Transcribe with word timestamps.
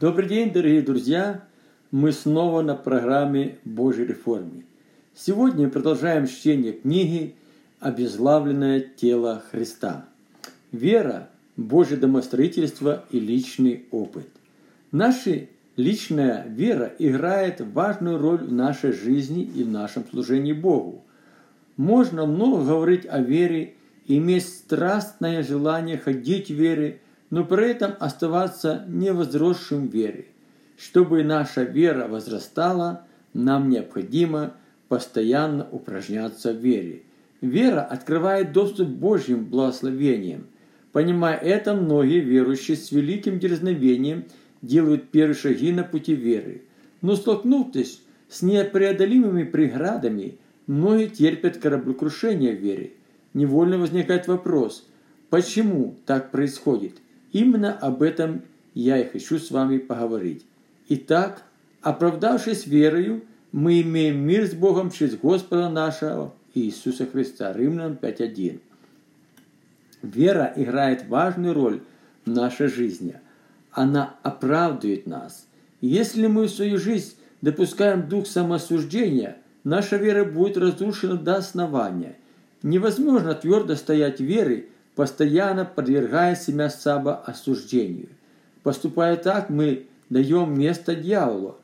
Добрый 0.00 0.28
день, 0.28 0.52
дорогие 0.52 0.82
друзья! 0.82 1.44
Мы 1.92 2.10
снова 2.10 2.62
на 2.62 2.74
программе 2.74 3.58
Божьей 3.64 4.06
реформы. 4.06 4.64
Сегодня 5.14 5.68
продолжаем 5.68 6.26
чтение 6.26 6.72
книги 6.72 7.36
«Обезглавленное 7.78 8.80
тело 8.80 9.40
Христа». 9.52 10.06
Вера, 10.72 11.30
Божье 11.56 11.96
домостроительство 11.96 13.04
и 13.12 13.20
личный 13.20 13.84
опыт. 13.92 14.26
Наша 14.90 15.46
личная 15.76 16.44
вера 16.48 16.92
играет 16.98 17.60
важную 17.60 18.18
роль 18.18 18.38
в 18.38 18.52
нашей 18.52 18.92
жизни 18.92 19.44
и 19.44 19.62
в 19.62 19.70
нашем 19.70 20.04
служении 20.10 20.52
Богу. 20.52 21.04
Можно 21.76 22.26
много 22.26 22.64
говорить 22.64 23.06
о 23.08 23.20
вере, 23.20 23.74
иметь 24.08 24.48
страстное 24.48 25.44
желание 25.44 25.98
ходить 25.98 26.48
в 26.48 26.54
вере, 26.54 26.98
но 27.30 27.44
при 27.44 27.70
этом 27.70 27.94
оставаться 27.98 28.84
невозросшим 28.88 29.88
в 29.88 29.92
вере. 29.92 30.26
Чтобы 30.76 31.22
наша 31.22 31.62
вера 31.62 32.08
возрастала, 32.08 33.06
нам 33.32 33.68
необходимо 33.68 34.54
постоянно 34.88 35.66
упражняться 35.70 36.52
в 36.52 36.56
вере. 36.56 37.02
Вера 37.40 37.82
открывает 37.82 38.52
доступ 38.52 38.88
к 38.88 38.92
Божьим 38.92 39.44
благословениям. 39.44 40.46
Понимая 40.92 41.36
это, 41.36 41.74
многие 41.74 42.20
верующие 42.20 42.76
с 42.76 42.92
великим 42.92 43.38
дерзновением 43.38 44.24
делают 44.62 45.10
первые 45.10 45.34
шаги 45.34 45.72
на 45.72 45.82
пути 45.82 46.14
веры. 46.14 46.62
Но 47.02 47.16
столкнувшись 47.16 48.00
с 48.28 48.42
непреодолимыми 48.42 49.44
преградами, 49.44 50.38
многие 50.66 51.08
терпят 51.08 51.58
кораблекрушение 51.58 52.54
в 52.54 52.60
вере. 52.60 52.92
Невольно 53.34 53.78
возникает 53.78 54.28
вопрос, 54.28 54.88
почему 55.28 55.96
так 56.06 56.30
происходит? 56.30 56.92
Именно 57.34 57.72
об 57.72 58.00
этом 58.00 58.42
я 58.74 58.96
и 58.96 59.08
хочу 59.08 59.40
с 59.40 59.50
вами 59.50 59.78
поговорить. 59.78 60.46
Итак, 60.88 61.42
оправдавшись 61.82 62.64
верою, 62.64 63.24
мы 63.50 63.80
имеем 63.80 64.24
мир 64.24 64.46
с 64.46 64.52
Богом 64.54 64.92
через 64.92 65.16
Господа 65.16 65.68
нашего 65.68 66.32
Иисуса 66.54 67.06
Христа. 67.06 67.52
Римлянам 67.52 67.98
5.1. 68.00 68.60
Вера 70.02 70.52
играет 70.54 71.08
важную 71.08 71.54
роль 71.54 71.80
в 72.24 72.30
нашей 72.30 72.68
жизни. 72.68 73.16
Она 73.72 74.14
оправдывает 74.22 75.08
нас. 75.08 75.48
Если 75.80 76.28
мы 76.28 76.44
в 76.46 76.50
свою 76.50 76.78
жизнь 76.78 77.16
допускаем 77.40 78.08
дух 78.08 78.28
самосуждения, 78.28 79.38
наша 79.64 79.96
вера 79.96 80.24
будет 80.24 80.56
разрушена 80.56 81.16
до 81.16 81.34
основания. 81.38 82.14
Невозможно 82.62 83.34
твердо 83.34 83.74
стоять 83.74 84.20
верой, 84.20 84.68
постоянно 84.94 85.64
подвергая 85.64 86.36
себя 86.36 86.70
самоосуждению. 86.70 88.08
Поступая 88.62 89.16
так, 89.16 89.50
мы 89.50 89.86
даем 90.08 90.58
место 90.58 90.94
дьяволу, 90.94 91.58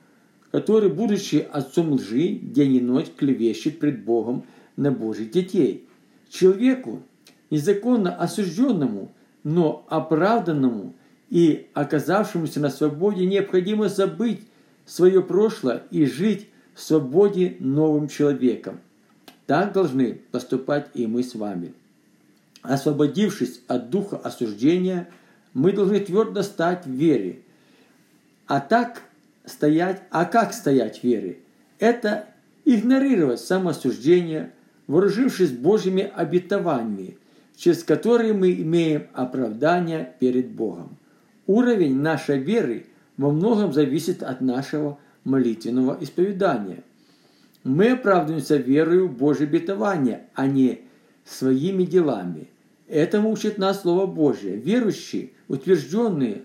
который, 0.51 0.91
будучи 0.91 1.47
отцом 1.51 1.93
лжи, 1.93 2.29
день 2.29 2.77
и 2.77 2.81
ночь 2.81 3.11
клевещет 3.17 3.79
пред 3.79 4.05
Богом 4.05 4.45
на 4.77 4.91
Божьих 4.91 5.31
детей. 5.31 5.87
Человеку, 6.29 7.03
незаконно 7.51 8.15
осужденному, 8.15 9.13
но 9.45 9.87
оправданному 9.89 10.95
и 11.31 11.69
оказавшемуся 11.75 12.61
на 12.61 12.71
свободе, 12.71 13.27
необходимо 13.27 13.89
забыть 13.89 14.41
свое 14.85 15.23
прошлое 15.23 15.85
и 15.91 16.05
жить 16.05 16.49
в 16.75 16.81
свободе 16.83 17.57
новым 17.61 18.09
человеком. 18.09 18.81
Так 19.47 19.73
должны 19.73 20.21
поступать 20.31 20.89
и 20.95 21.07
мы 21.07 21.23
с 21.23 21.35
вами. 21.35 21.73
Освободившись 22.63 23.63
от 23.69 23.91
духа 23.91 24.17
осуждения, 24.17 25.09
мы 25.55 25.73
должны 25.73 26.01
твердо 26.01 26.43
стать 26.43 26.85
в 26.85 26.91
вере. 26.91 27.41
А 28.47 28.61
так 28.61 29.03
стоять, 29.45 30.03
а 30.11 30.25
как 30.25 30.53
стоять 30.53 31.01
в 31.01 31.05
вере? 31.05 31.39
Это 31.79 32.27
игнорировать 32.65 33.41
самоосуждение, 33.41 34.53
вооружившись 34.87 35.51
Божьими 35.51 36.11
обетованиями, 36.15 37.17
через 37.57 37.83
которые 37.83 38.35
мы 38.35 38.53
имеем 38.53 39.07
оправдание 39.15 40.15
перед 40.19 40.51
Богом. 40.51 40.97
Уровень 41.47 42.01
нашей 42.01 42.39
веры 42.39 42.87
во 43.17 43.31
многом 43.31 43.73
зависит 43.73 44.23
от 44.23 44.41
нашего 44.41 44.99
молитвенного 45.25 45.97
исповедания. 46.01 46.83
Мы 47.65 47.91
оправдываемся 47.93 48.57
верою 48.57 49.09
в 49.09 49.17
Божье 49.17 49.47
обетование, 49.47 50.27
а 50.35 50.47
не 50.47 50.83
своими 51.31 51.85
делами. 51.85 52.49
Этому 52.89 53.31
учит 53.31 53.59
нас 53.59 53.83
Слово 53.83 54.07
Божье. 54.07 54.57
Верующие, 54.57 55.31
утвержденные, 55.49 56.43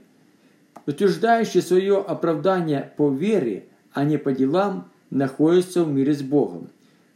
утверждающие 0.86 1.64
свое 1.64 1.98
оправдание 1.98 2.94
по 2.96 3.10
вере, 3.10 3.66
а 3.94 4.04
не 4.04 4.18
по 4.18 4.32
делам, 4.32 4.92
находятся 5.10 5.84
в 5.84 5.92
мире 5.92 6.14
с 6.14 6.22
Богом. 6.22 6.70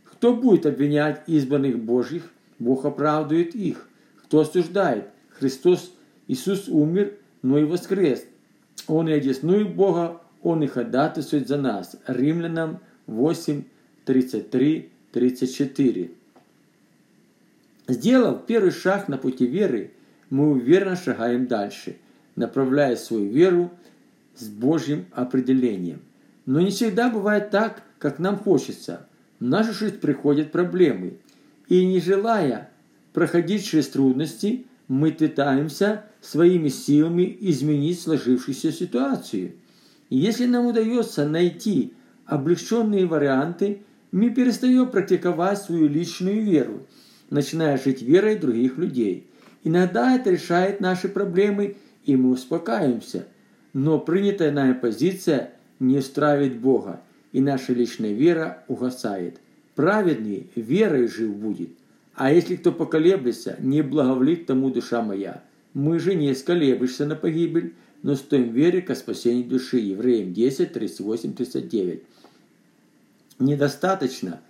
Кто 0.04 0.36
будет 0.36 0.66
обвинять 0.66 1.24
избранных 1.28 1.80
Божьих, 1.80 2.32
Бог 2.58 2.86
оправдывает 2.86 3.56
их. 3.56 3.88
Кто 4.26 4.42
осуждает? 4.42 5.10
Христос, 5.30 5.94
Иисус 6.28 6.68
умер, 6.68 7.14
но 7.42 7.58
и 7.58 7.64
воскрес. 7.64 8.26
Он 8.88 9.08
и 9.08 9.14
одесную 9.14 9.68
Бога, 9.70 10.22
Он 10.42 10.64
и 10.64 10.68
ходатайствует 10.68 11.48
за 11.48 11.58
нас. 11.58 11.96
Римлянам 12.08 12.80
8, 13.08 13.64
33, 14.06 14.90
34. 15.12 16.12
Сделав 17.90 18.46
первый 18.46 18.70
шаг 18.70 19.08
на 19.08 19.18
пути 19.18 19.48
веры, 19.48 19.92
мы 20.30 20.52
уверенно 20.52 20.96
шагаем 20.96 21.48
дальше, 21.48 21.98
направляя 22.36 22.96
свою 22.96 23.28
веру 23.32 23.72
с 24.36 24.48
Божьим 24.48 25.08
определением. 25.12 26.02
Но 26.46 26.62
не 26.62 26.70
всегда 26.70 27.10
бывает 27.10 27.50
так, 27.50 27.82
как 27.98 28.20
нам 28.20 28.38
хочется. 28.38 29.08
В 29.40 29.44
нашу 29.44 29.74
жизнь 29.74 29.98
приходят 29.98 30.52
проблемы. 30.52 31.18
И 31.68 31.84
не 31.84 32.00
желая 32.00 32.70
проходить 33.12 33.66
через 33.66 33.88
трудности, 33.88 34.68
мы 34.88 35.12
пытаемся 35.12 36.04
своими 36.22 36.70
силами 36.70 37.36
изменить 37.42 38.00
сложившуюся 38.00 38.72
ситуацию. 38.72 39.54
И 40.12 40.18
если 40.18 40.46
нам 40.46 40.68
удается 40.68 41.28
найти 41.28 41.94
облегченные 42.26 43.08
варианты, 43.08 43.82
мы 44.12 44.30
перестаем 44.30 44.88
практиковать 44.92 45.60
свою 45.60 45.88
личную 45.88 46.44
веру– 46.44 46.86
начиная 47.30 47.78
жить 47.78 48.02
верой 48.02 48.38
других 48.38 48.78
людей. 48.78 49.28
Иногда 49.64 50.16
это 50.16 50.32
решает 50.32 50.80
наши 50.80 51.08
проблемы, 51.10 51.76
и 52.06 52.16
мы 52.16 52.32
успокаиваемся. 52.32 53.28
Но 53.74 54.00
принятая 54.00 54.52
нами 54.52 54.74
позиция 54.74 55.52
не 55.80 56.00
устраивает 56.00 56.60
Бога, 56.60 57.02
и 57.32 57.42
наша 57.42 57.74
личная 57.74 58.14
вера 58.14 58.64
угасает. 58.68 59.40
Праведный 59.76 60.50
верой 60.56 61.08
жив 61.08 61.36
будет. 61.36 61.70
А 62.16 62.34
если 62.34 62.56
кто 62.56 62.72
поколеблется, 62.72 63.56
не 63.60 63.82
благоволит 63.82 64.46
тому 64.46 64.70
душа 64.72 65.02
моя. 65.02 65.42
Мы 65.74 66.00
же 66.00 66.16
не 66.16 66.34
сколеблешься 66.34 67.06
на 67.06 67.16
погибель, 67.16 67.76
но 68.02 68.16
стоим 68.16 68.52
вере 68.52 68.82
ко 68.82 68.96
спасению 68.96 69.46
души. 69.46 69.78
Евреям 69.78 70.34
10, 70.34 70.74
38, 70.74 71.34
39. 71.34 72.04
Недостаточно 73.40 74.42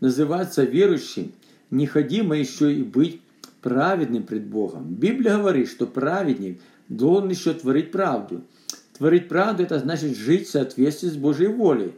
называться 0.00 0.64
верующим– 0.64 1.32
необходимо 1.70 2.36
еще 2.36 2.74
и 2.74 2.82
быть 2.82 3.20
праведным 3.60 4.22
пред 4.22 4.46
Богом. 4.46 4.94
Библия 4.94 5.38
говорит, 5.38 5.68
что 5.68 5.86
праведник 5.86 6.60
должен 6.88 7.30
еще 7.30 7.52
творить 7.54 7.90
правду. 7.90 8.42
Творить 8.96 9.28
правду– 9.28 9.62
это 9.64 9.78
значит 9.78 10.16
жить 10.16 10.46
в 10.46 10.50
соответствии 10.50 11.08
с 11.08 11.16
Божьей 11.16 11.48
волей. 11.48 11.92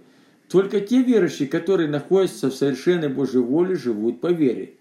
Только 0.49 0.81
те 0.81 1.03
верующие, 1.03 1.47
которые 1.47 1.89
находятся 1.89 2.51
в 2.51 2.55
совершенной 2.55 3.09
Божьей 3.09 3.41
воле, 3.41 3.77
живут 3.77 4.21
по 4.21 4.33
вере. 4.33 4.75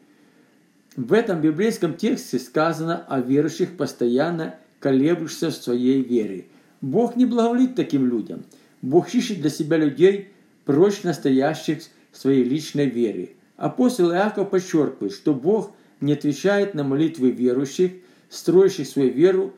В 0.96 1.14
этом 1.14 1.42
библейском 1.42 1.94
тексте 1.94 2.40
сказано 2.40 3.06
о 3.08 3.20
верующих, 3.20 3.78
постоянно 3.78 4.56
колеблющихся 4.80 5.52
в 5.52 5.56
своей 5.56 6.02
вере. 6.02 6.46
Бог 6.82 7.16
не 7.16 7.26
благоволит 7.26 7.76
таким 7.76 8.08
людям. 8.08 8.46
Бог 8.82 9.14
ищет 9.14 9.42
для 9.42 9.50
себя 9.50 9.78
людей, 9.78 10.30
прочно 10.66 11.14
стоящих 11.14 11.80
в 12.12 12.18
своей 12.18 12.44
личной 12.44 12.90
вере. 12.90 13.32
Апостол 13.58 14.12
Иаков 14.12 14.52
подчеркивает, 14.52 15.14
что 15.14 15.34
Бог 15.34 15.72
не 16.00 16.14
отвечает 16.14 16.76
на 16.76 16.84
молитвы 16.84 17.32
верующих, 17.32 17.92
строящих 18.30 18.88
свою 18.88 19.12
веру 19.12 19.54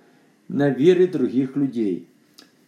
на 0.48 0.70
вере 0.70 1.06
других 1.06 1.58
людей. 1.58 2.08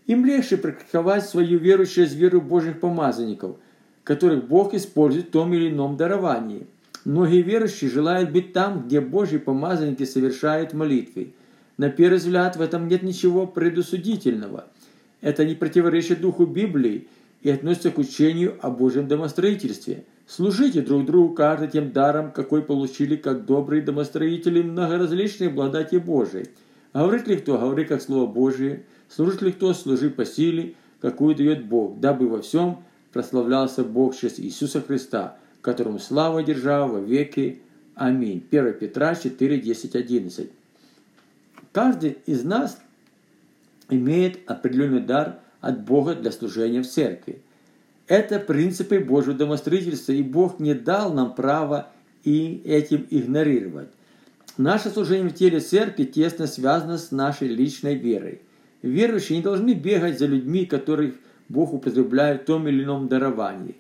Им 0.08 0.26
легче 0.26 0.58
практиковать 0.58 1.26
свою 1.26 1.58
веру 1.58 1.86
через 1.86 2.14
веру 2.14 2.42
Божьих 2.42 2.82
помазанников, 2.82 3.56
которых 4.04 4.46
Бог 4.46 4.74
использует 4.74 5.28
в 5.28 5.32
том 5.32 5.54
или 5.54 5.70
ином 5.70 5.96
даровании. 5.96 6.68
Многие 7.06 7.42
верующие 7.42 7.90
желают 7.90 8.32
быть 8.32 8.52
там, 8.52 8.84
где 8.86 9.00
Божьи 9.00 9.38
помазанники 9.38 10.04
совершают 10.04 10.74
молитвы. 10.74 11.34
На 11.78 11.90
первый 11.90 12.18
взгляд 12.18 12.58
в 12.58 12.62
этом 12.62 12.90
нет 12.90 13.04
ничего 13.04 13.48
предусудительного. 13.48 14.68
Это 15.22 15.46
не 15.46 15.56
противоречит 15.56 16.20
духу 16.20 16.46
Библии 16.46 17.08
и 17.42 17.50
относится 17.50 17.90
к 17.90 17.98
учению 17.98 18.58
о 18.60 18.70
Божьем 18.70 19.08
домостроительстве– 19.08 20.04
Служите 20.34 20.82
друг 20.82 21.06
другу 21.06 21.34
каждый 21.34 21.68
тем 21.68 21.92
даром, 21.92 22.32
какой 22.32 22.62
получили, 22.62 23.18
как 23.18 23.46
добрые 23.46 23.82
домостроители 23.82 24.62
многоразличные 24.62 25.50
благодати 25.50 25.98
Божией. 25.98 26.48
Говорит 26.94 27.28
ли 27.28 27.36
кто, 27.36 27.58
говори 27.58 27.84
как 27.84 28.02
Слово 28.02 28.28
Божие, 28.32 28.86
Служит 29.10 29.42
ли 29.42 29.52
кто, 29.52 29.74
служи 29.74 30.10
по 30.10 30.24
силе, 30.24 30.76
какую 31.02 31.36
дает 31.36 31.66
Бог, 31.66 32.00
дабы 32.00 32.30
во 32.30 32.42
всем 32.42 32.82
прославлялся 33.12 33.84
Бог 33.84 34.16
через 34.16 34.40
Иисуса 34.40 34.80
Христа, 34.80 35.36
которому 35.60 36.00
слава 36.00 36.42
держава 36.44 36.94
во 36.94 37.00
веки. 37.02 37.62
Аминь. 37.96 38.42
1 38.50 38.76
Петра 38.76 39.16
4, 39.16 39.60
10, 39.60 39.96
11. 39.98 40.50
Каждый 41.74 42.20
из 42.26 42.46
нас 42.46 42.80
имеет 43.90 44.50
определенный 44.50 45.02
дар 45.02 45.40
от 45.60 45.84
Бога 45.84 46.16
для 46.16 46.32
служения 46.32 46.82
в 46.84 46.88
церкви. 46.88 47.42
Это 48.12 48.40
принципы 48.40 49.00
Божьего 49.00 49.34
домостроительства, 49.34 50.12
и 50.12 50.22
Бог 50.22 50.60
не 50.60 50.74
дал 50.74 51.14
нам 51.14 51.34
права 51.34 51.94
и 52.26 52.62
этим 52.66 53.08
игнорировать. 53.10 53.88
Наше 54.58 54.90
служение 54.90 55.30
в 55.30 55.34
теле 55.34 55.62
церкви 55.62 56.04
тесно 56.04 56.46
связано 56.46 56.98
с 56.98 57.12
нашей 57.12 57.48
личной 57.48 57.96
верой. 57.96 58.42
Верующие 58.82 59.38
не 59.38 59.44
должны 59.46 59.76
бегать 59.76 60.20
за 60.20 60.26
людьми, 60.26 60.66
которых 60.66 61.14
Бог 61.48 61.74
употребляет 61.74 62.42
в 62.42 62.46
том 62.48 62.68
или 62.68 62.84
ином 62.84 63.08
даровании. 63.08 63.78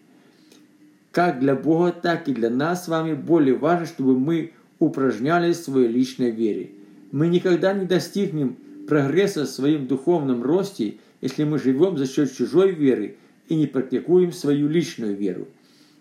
Как 1.12 1.42
для 1.42 1.54
Бога, 1.54 1.92
так 1.92 2.30
и 2.30 2.34
для 2.34 2.50
нас 2.50 2.86
с 2.86 2.88
вами 2.88 3.14
более 3.14 3.56
важно, 3.56 3.86
чтобы 3.86 4.18
мы 4.18 4.54
упражнялись 4.80 5.58
в 5.58 5.64
своей 5.66 5.90
личной 5.90 6.32
вере. 6.32 6.72
Мы 7.12 7.28
никогда 7.28 7.74
не 7.74 7.86
достигнем 7.86 8.56
прогресса 8.88 9.44
в 9.44 9.50
своем 9.50 9.88
духовном 9.88 10.42
росте, 10.42 11.00
если 11.20 11.44
мы 11.44 11.60
живем 11.60 11.98
за 11.98 12.08
счет 12.08 12.34
чужой 12.34 12.72
веры 12.72 13.18
и 13.48 13.56
не 13.56 13.68
практикуем 13.68 14.32
свою 14.32 14.68
личную 14.68 15.16
веру. 15.16 15.48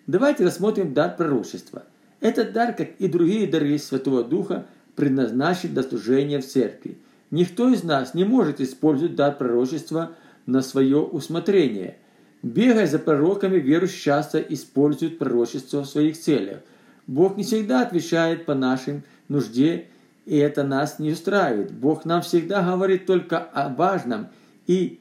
Давайте 0.07 0.45
рассмотрим 0.45 0.95
дар 0.95 1.17
пророчества. 1.17 1.85
Этот 2.21 2.53
дар, 2.53 2.75
как 2.75 2.91
и 2.99 3.09
другие 3.09 3.47
дары 3.47 3.79
Святого 3.79 4.25
Духа, 4.25 4.67
предназначен 4.97 5.73
для 5.73 5.83
служения 5.83 6.41
в 6.41 6.47
церкви. 6.47 6.99
Никто 7.31 7.69
из 7.71 7.85
нас 7.85 8.15
не 8.15 8.25
может 8.25 8.61
использовать 8.61 9.15
дар 9.15 9.37
пророчества 9.37 10.13
на 10.47 10.63
свое 10.63 10.99
усмотрение. 10.99 11.97
Бегая 12.43 12.87
за 12.87 12.99
пророками, 12.99 13.59
верующие 13.59 14.03
часто 14.03 14.39
используют 14.41 15.19
пророчество 15.19 15.83
в 15.83 15.87
своих 15.87 16.19
целях. 16.19 16.59
Бог 17.07 17.37
не 17.37 17.45
всегда 17.45 17.83
отвечает 17.83 18.47
по 18.47 18.55
нашим 18.55 19.03
нужде, 19.29 19.87
и 20.27 20.37
это 20.37 20.65
нас 20.65 20.99
не 20.99 21.13
устраивает. 21.13 21.73
Бог 21.73 22.05
нам 22.05 22.23
всегда 22.23 22.63
говорит 22.63 23.07
только 23.07 23.39
о 23.39 23.69
важном 23.69 24.29
и 24.67 24.99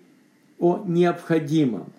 о 0.59 0.83
необходимом. 0.85 1.92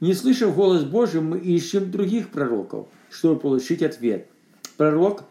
Не 0.00 0.14
слышав 0.14 0.54
голос 0.54 0.84
Божий, 0.84 1.20
мы 1.20 1.38
ищем 1.38 1.90
других 1.90 2.30
пророков, 2.30 2.88
чтобы 3.10 3.38
получить 3.38 3.82
ответ– 3.82 4.26
Пророк, 4.80 5.24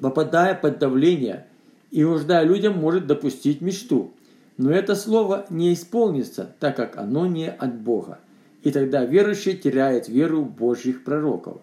попадая 0.00 0.54
под 0.54 0.78
давление 0.78 1.48
и 1.90 2.04
нуждая 2.04 2.44
людям, 2.44 2.78
может 2.78 3.08
допустить 3.08 3.60
мечту. 3.60 4.12
Но 4.58 4.70
это 4.70 4.94
слово 4.94 5.44
не 5.50 5.74
исполнится, 5.74 6.54
так 6.60 6.76
как 6.76 6.96
оно 6.96 7.26
не 7.26 7.50
от 7.50 7.74
Бога. 7.74 8.20
И 8.62 8.70
тогда 8.70 9.04
верующий 9.04 9.56
теряет 9.56 10.08
веру 10.08 10.44
Божьих 10.44 11.02
пророков. 11.02 11.62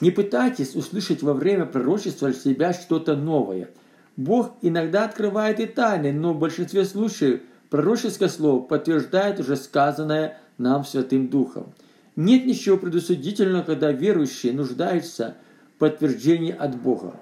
Не 0.00 0.12
пытайтесь 0.12 0.76
услышать 0.76 1.24
во 1.24 1.34
время 1.34 1.66
пророчества 1.66 2.30
для 2.30 2.38
себя 2.38 2.72
что-то 2.74 3.16
новое. 3.16 3.70
Бог 4.16 4.52
иногда 4.62 5.06
открывает 5.06 5.58
и 5.58 5.66
тайны, 5.66 6.12
но 6.12 6.32
в 6.32 6.38
большинстве 6.38 6.84
случаев 6.84 7.40
пророческое 7.70 8.28
слово 8.28 8.62
подтверждает 8.62 9.40
уже 9.40 9.56
сказанное 9.56 10.38
нам 10.60 10.84
Святым 10.84 11.28
Духом. 11.28 11.72
Нет 12.16 12.44
ничего 12.44 12.76
предусудительного, 12.76 13.62
когда 13.62 13.92
верующие 13.92 14.52
нуждаются 14.52 15.36
в 15.74 15.78
подтверждение 15.78 16.54
от 16.54 16.76
Бога. 16.76 17.14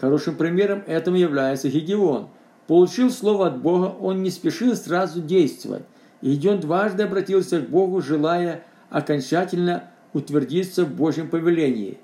Хорошим 0.00 0.36
примером 0.36 0.82
этому 0.86 1.16
является 1.16 1.68
Гедеон. 1.68 2.28
Получил 2.66 3.10
слово 3.10 3.48
от 3.48 3.60
Бога, 3.60 3.94
он 4.00 4.22
не 4.22 4.30
спешил 4.30 4.74
сразу 4.74 5.20
действовать. 5.20 5.84
Гедеон 6.22 6.60
дважды 6.60 7.02
обратился 7.02 7.60
к 7.60 7.68
Богу, 7.68 8.00
желая 8.00 8.64
окончательно 8.88 9.84
утвердиться 10.12 10.84
в 10.84 10.94
Божьем 10.94 11.28
повелении. 11.28 11.98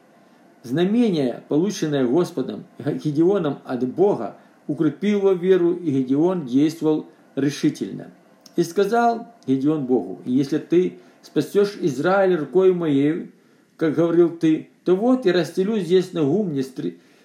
Знамение, 0.62 1.42
полученное 1.48 2.06
Господом 2.06 2.64
Гедеоном 2.78 3.60
от 3.64 3.88
Бога, 3.88 4.36
укрепило 4.66 5.32
веру, 5.32 5.72
и 5.72 5.90
Гедеон 5.90 6.46
действовал 6.46 7.06
решительно. 7.34 8.10
И 8.56 8.62
сказал 8.62 9.28
Гедеон 9.46 9.86
Богу, 9.86 10.20
«Если 10.24 10.58
ты 10.58 10.98
спасешь 11.22 11.76
Израиль 11.80 12.36
рукой 12.36 12.74
моей, 12.74 13.30
как 13.76 13.94
говорил 13.94 14.30
ты, 14.30 14.68
то 14.84 14.96
вот 14.96 15.24
я 15.24 15.32
расстелю 15.32 15.78
здесь 15.78 16.12
на 16.12 16.22
гумне 16.22 16.64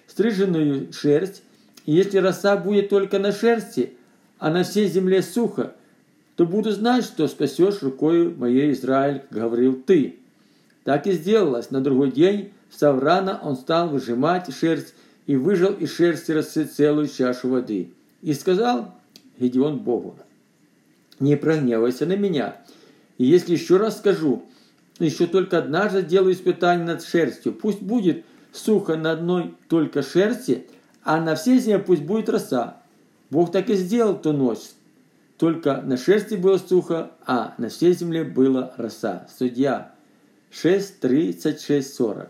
стриженную 0.06 0.92
шерсть, 0.92 1.42
и 1.84 1.92
если 1.92 2.18
роса 2.18 2.56
будет 2.56 2.88
только 2.88 3.18
на 3.18 3.32
шерсти, 3.32 3.94
а 4.38 4.50
на 4.50 4.62
всей 4.62 4.88
земле 4.88 5.22
сухо, 5.22 5.74
то 6.36 6.46
буду 6.46 6.70
знать, 6.70 7.04
что 7.04 7.26
спасешь 7.26 7.82
рукой 7.82 8.32
моей 8.32 8.72
Израиль, 8.72 9.22
говорил 9.30 9.82
ты. 9.84 10.16
Так 10.84 11.06
и 11.06 11.12
сделалось. 11.12 11.70
На 11.70 11.80
другой 11.80 12.12
день, 12.12 12.52
встав 12.70 13.02
рано, 13.02 13.40
он 13.42 13.56
стал 13.56 13.88
выжимать 13.88 14.54
шерсть 14.54 14.94
и 15.26 15.34
выжал 15.34 15.72
из 15.72 15.92
шерсти 15.94 16.32
росы 16.32 16.64
целую 16.64 17.08
чашу 17.08 17.48
воды. 17.48 17.90
И 18.22 18.32
сказал 18.34 18.94
Гедеон 19.38 19.78
Богу, 19.78 20.16
не 21.20 21.36
прогневайся 21.36 22.06
на 22.06 22.16
меня, 22.16 22.56
и 23.18 23.24
если 23.24 23.52
еще 23.52 23.76
раз 23.76 23.98
скажу, 23.98 24.44
еще 24.98 25.26
только 25.26 25.58
однажды 25.58 26.02
делаю 26.02 26.34
испытание 26.34 26.86
над 26.86 27.04
шерстью. 27.04 27.52
Пусть 27.52 27.82
будет 27.82 28.24
сухо 28.52 28.96
на 28.96 29.12
одной 29.12 29.54
только 29.68 30.02
шерсти, 30.02 30.66
а 31.02 31.20
на 31.20 31.34
всей 31.36 31.58
земле 31.58 31.78
пусть 31.78 32.02
будет 32.02 32.28
роса. 32.28 32.78
Бог 33.30 33.52
так 33.52 33.70
и 33.70 33.74
сделал 33.74 34.18
ту 34.18 34.32
ночь. 34.32 34.70
Только 35.36 35.80
на 35.82 35.96
шерсти 35.96 36.34
было 36.34 36.58
сухо, 36.58 37.12
а 37.24 37.54
на 37.58 37.68
всей 37.68 37.92
земле 37.92 38.24
была 38.24 38.72
роса. 38.76 39.28
Судья 39.38 39.92
6, 40.50 41.00
36, 41.00 41.94
40. 41.94 42.28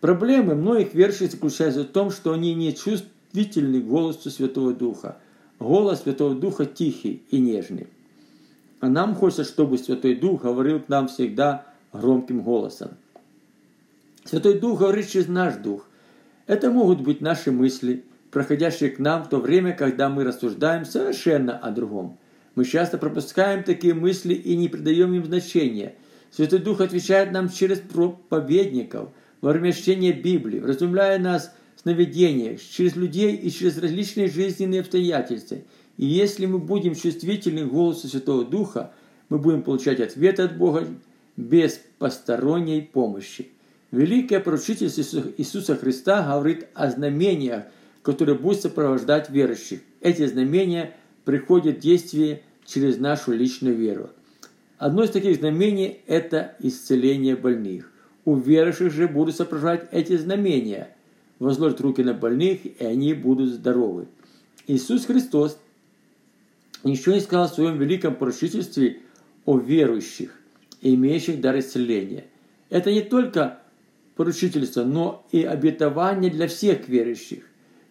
Проблемы 0.00 0.54
многих 0.54 0.94
верующих 0.94 1.30
заключаются 1.30 1.82
в 1.82 1.88
том, 1.88 2.10
что 2.10 2.32
они 2.32 2.54
не 2.54 2.74
чувствительны 2.74 3.80
голосу 3.80 4.30
Святого 4.30 4.74
Духа. 4.74 5.18
Голос 5.60 6.02
Святого 6.02 6.34
Духа 6.34 6.66
тихий 6.66 7.22
и 7.30 7.38
нежный. 7.38 7.86
А 8.84 8.88
нам 8.90 9.14
хочется, 9.14 9.44
чтобы 9.44 9.78
Святой 9.78 10.14
Дух 10.14 10.42
говорил 10.42 10.78
к 10.78 10.90
нам 10.90 11.08
всегда 11.08 11.64
громким 11.90 12.42
голосом. 12.42 12.90
Святой 14.26 14.58
Дух 14.58 14.80
говорит 14.80 15.08
через 15.08 15.26
наш 15.26 15.54
Дух. 15.54 15.88
Это 16.46 16.70
могут 16.70 17.00
быть 17.00 17.22
наши 17.22 17.50
мысли, 17.50 18.04
проходящие 18.30 18.90
к 18.90 18.98
нам 18.98 19.24
в 19.24 19.30
то 19.30 19.38
время, 19.38 19.72
когда 19.72 20.10
мы 20.10 20.22
рассуждаем 20.22 20.84
совершенно 20.84 21.56
о 21.56 21.70
другом. 21.70 22.18
Мы 22.56 22.66
часто 22.66 22.98
пропускаем 22.98 23.64
такие 23.64 23.94
мысли 23.94 24.34
и 24.34 24.54
не 24.54 24.68
придаем 24.68 25.14
им 25.14 25.24
значения. 25.24 25.94
Святой 26.30 26.58
Дух 26.58 26.82
отвечает 26.82 27.32
нам 27.32 27.48
через 27.48 27.78
проповедников, 27.78 29.08
во 29.40 29.52
время 29.52 29.72
чтения 29.72 30.12
Библии, 30.12 30.60
разумляя 30.60 31.18
нас 31.18 31.54
в 31.74 31.80
сновидениях, 31.80 32.60
через 32.60 32.96
людей 32.96 33.34
и 33.34 33.50
через 33.50 33.78
различные 33.78 34.28
жизненные 34.28 34.82
обстоятельства. 34.82 35.56
И 35.96 36.06
если 36.06 36.46
мы 36.46 36.58
будем 36.58 36.94
чувствительны 36.94 37.66
к 37.66 37.70
голосу 37.70 38.08
Святого 38.08 38.44
Духа, 38.44 38.92
мы 39.28 39.38
будем 39.38 39.62
получать 39.62 40.00
ответы 40.00 40.42
от 40.42 40.56
Бога 40.56 40.86
без 41.36 41.80
посторонней 41.98 42.82
помощи. 42.82 43.48
Великое 43.90 44.40
поручительство 44.40 45.22
Иисуса 45.36 45.76
Христа 45.76 46.22
говорит 46.22 46.66
о 46.74 46.90
знамениях, 46.90 47.64
которые 48.02 48.36
будут 48.36 48.60
сопровождать 48.60 49.30
верующих. 49.30 49.80
Эти 50.00 50.26
знамения 50.26 50.94
приходят 51.24 51.78
в 51.78 51.80
действие 51.80 52.42
через 52.66 52.98
нашу 52.98 53.32
личную 53.32 53.76
веру. 53.76 54.10
Одно 54.78 55.04
из 55.04 55.10
таких 55.10 55.36
знамений– 55.36 56.00
это 56.06 56.56
исцеление 56.58 57.36
больных. 57.36 57.90
У 58.24 58.34
верующих 58.34 58.92
же 58.92 59.06
будут 59.06 59.36
сопровождать 59.36 59.88
эти 59.92 60.16
знамения. 60.16 60.88
Возложат 61.38 61.80
руки 61.80 62.02
на 62.02 62.14
больных, 62.14 62.66
и 62.66 62.84
они 62.84 63.14
будут 63.14 63.50
здоровы. 63.50 64.06
Иисус 64.66 65.06
Христос 65.06 65.58
ничего 66.90 67.14
не 67.14 67.20
сказал 67.20 67.48
в 67.48 67.54
своем 67.54 67.78
великом 67.78 68.14
поручительстве 68.14 69.00
о 69.44 69.58
верующих 69.58 70.40
имеющих 70.92 71.40
дар 71.40 71.58
исцеления. 71.58 72.24
Это 72.70 72.92
не 72.92 73.00
только 73.00 73.58
поручительство, 74.16 74.84
но 74.84 75.26
и 75.32 75.42
обетование 75.42 76.30
для 76.30 76.46
всех 76.46 76.88
верующих. 76.88 77.44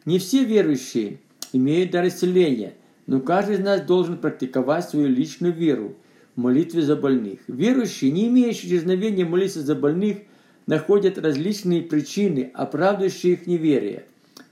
Не 0.05 0.19
все 0.19 0.43
верующие 0.43 1.19
имеют 1.51 1.91
дар 1.91 2.07
исцеления, 2.07 2.73
но 3.07 3.19
каждый 3.19 3.55
из 3.55 3.59
нас 3.59 3.81
должен 3.81 4.17
практиковать 4.17 4.89
свою 4.89 5.07
личную 5.07 5.53
веру 5.53 5.95
в 6.35 6.41
молитве 6.41 6.81
за 6.81 6.95
больных. 6.95 7.39
Верующие, 7.47 8.11
не 8.11 8.27
имеющие 8.27 8.69
дерзновения 8.71 9.25
молиться 9.25 9.61
за 9.61 9.75
больных, 9.75 10.19
находят 10.65 11.17
различные 11.17 11.81
причины, 11.81 12.51
оправдывающие 12.53 13.33
их 13.33 13.47
неверие. 13.47 14.05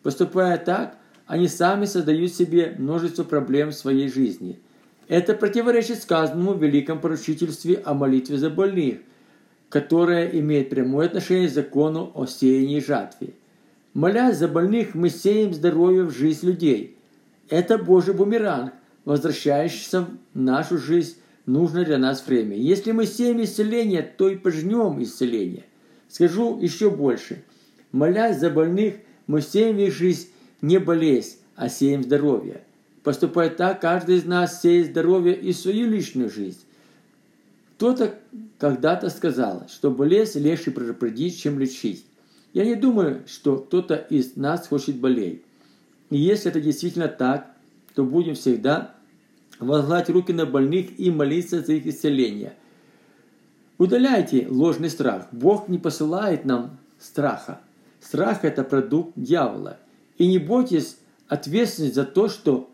Поступая 0.04 0.58
так, 0.58 0.98
они 1.32 1.48
сами 1.48 1.86
создают 1.86 2.34
себе 2.34 2.76
множество 2.78 3.24
проблем 3.24 3.70
в 3.70 3.76
своей 3.76 4.10
жизни– 4.10 4.60
это 5.12 5.34
противоречит 5.34 6.02
сказанному 6.02 6.54
в 6.54 6.64
Великом 6.64 7.02
поручительстве 7.02 7.82
о 7.84 7.94
молитве 7.94 8.38
за 8.38 8.50
больных, 8.50 9.00
которое 9.68 10.30
имеет 10.40 10.70
прямое 10.70 11.08
отношение 11.08 11.50
к 11.50 11.54
закону 11.54 12.14
о 12.16 12.26
сеянии 12.28 12.78
и 12.78 12.86
жатве. 12.86 13.34
Молясь 13.94 14.38
за 14.38 14.48
больных, 14.48 14.96
мы 14.96 15.10
сеем 15.10 15.54
здоровье 15.54 16.04
в 16.04 16.12
жизнь 16.12 16.48
людей. 16.48 16.96
Это 17.50 17.78
Божий 17.78 18.14
бумеранг, 18.14 18.72
возвращающийся 19.04 20.04
в 20.04 20.10
нашу 20.34 20.78
жизнь 20.78 21.18
нужно 21.46 21.84
для 21.84 21.98
нас 21.98 22.26
время. 22.26 22.56
Если 22.56 22.94
мы 22.94 23.06
сеем 23.06 23.44
исцеление, 23.44 24.04
то 24.04 24.30
и 24.30 24.38
пожнем 24.38 25.04
исцеление. 25.04 25.66
Скажу 26.08 26.58
еще 26.62 26.90
больше. 26.90 27.44
Молясь 27.92 28.40
за 28.40 28.50
больных, 28.50 28.94
мы 29.28 29.42
сеем 29.42 29.76
в 29.76 29.80
их 29.80 29.94
жизнь 29.94 30.30
не 30.62 30.80
болезнь, 30.80 31.38
а 31.56 31.70
сеем 31.70 32.04
здоровье. 32.04 32.64
Поступая 33.04 33.50
так, 33.50 33.82
каждый 33.82 34.18
из 34.18 34.26
нас 34.26 34.62
сеет 34.62 34.88
здоровье 34.88 35.36
и 35.36 35.54
свою 35.54 35.90
личную 35.90 36.30
жизнь. 36.30 36.60
Кто-то 37.76 38.14
когда-то 38.60 39.10
сказал, 39.10 39.68
что 39.68 39.90
болезнь 39.90 40.40
легче 40.40 40.70
предупредить, 40.70 41.40
чем 41.40 41.58
лечить. 41.58 42.06
Я 42.54 42.66
не 42.66 42.76
думаю, 42.76 43.24
что 43.28 43.58
кто-то 43.58 43.96
из 43.96 44.36
нас 44.36 44.68
хочет 44.68 44.98
болеть. 44.98 45.42
И 46.12 46.18
если 46.18 46.52
это 46.52 46.62
действительно 46.62 47.08
так, 47.08 47.52
то 47.96 48.04
будем 48.04 48.36
всегда 48.36 48.94
возлагать 49.60 50.10
руки 50.10 50.32
на 50.32 50.46
больных 50.46 51.00
и 51.00 51.10
молиться 51.10 51.62
за 51.62 51.74
их 51.74 51.88
исцеление. 51.88 52.54
Удаляйте 53.78 54.48
ложный 54.48 54.90
страх. 54.90 55.28
Бог 55.32 55.68
не 55.68 55.80
посылает 55.80 56.46
нам 56.46 56.78
страха. 57.00 57.62
Страх– 58.00 58.40
это 58.46 58.64
продукт 58.64 59.14
дьявола. 59.16 59.80
И 60.22 60.28
не 60.28 60.38
бойтесь 60.38 60.98
ответственность 61.28 61.96
за 61.96 62.04
то, 62.04 62.30
что 62.30 62.70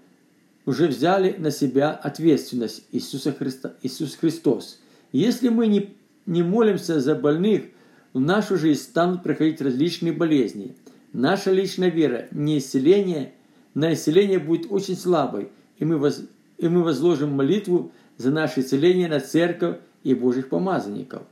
уже 0.66 0.88
взяли 0.88 1.34
на 1.38 1.50
себя 1.50 1.92
ответственность 1.92 2.84
Иисуса 2.92 3.32
Христа, 3.32 3.76
Иисус 3.84 4.18
Христос. 4.18 4.82
Если 5.14 5.48
мы 5.48 5.68
не, 5.68 5.96
не 6.26 6.44
молимся 6.44 7.00
за 7.00 7.16
больных, 7.16 7.68
в 8.12 8.20
нашу 8.20 8.58
жизнь 8.58 8.82
станут 8.82 9.24
приходить 9.24 9.62
различные 9.62 10.12
болезни. 10.12 10.76
Наша 11.14 11.54
личная 11.54 11.90
вера 11.90 12.28
не 12.32 12.58
исцеление, 12.58 13.32
на 13.74 13.94
исцеление 13.94 14.40
будет 14.40 14.70
очень 14.70 14.98
слабой, 14.98 15.48
и 15.78 15.86
мы, 15.86 16.00
воз, 16.00 16.24
и 16.58 16.68
мы 16.68 16.84
возложим 16.84 17.32
молитву 17.32 17.94
за 18.18 18.30
наше 18.30 18.60
исцеление 18.60 19.08
на 19.08 19.22
церковь 19.22 19.78
и 20.04 20.14
Божьих 20.14 20.50
помазанников. 20.50 21.24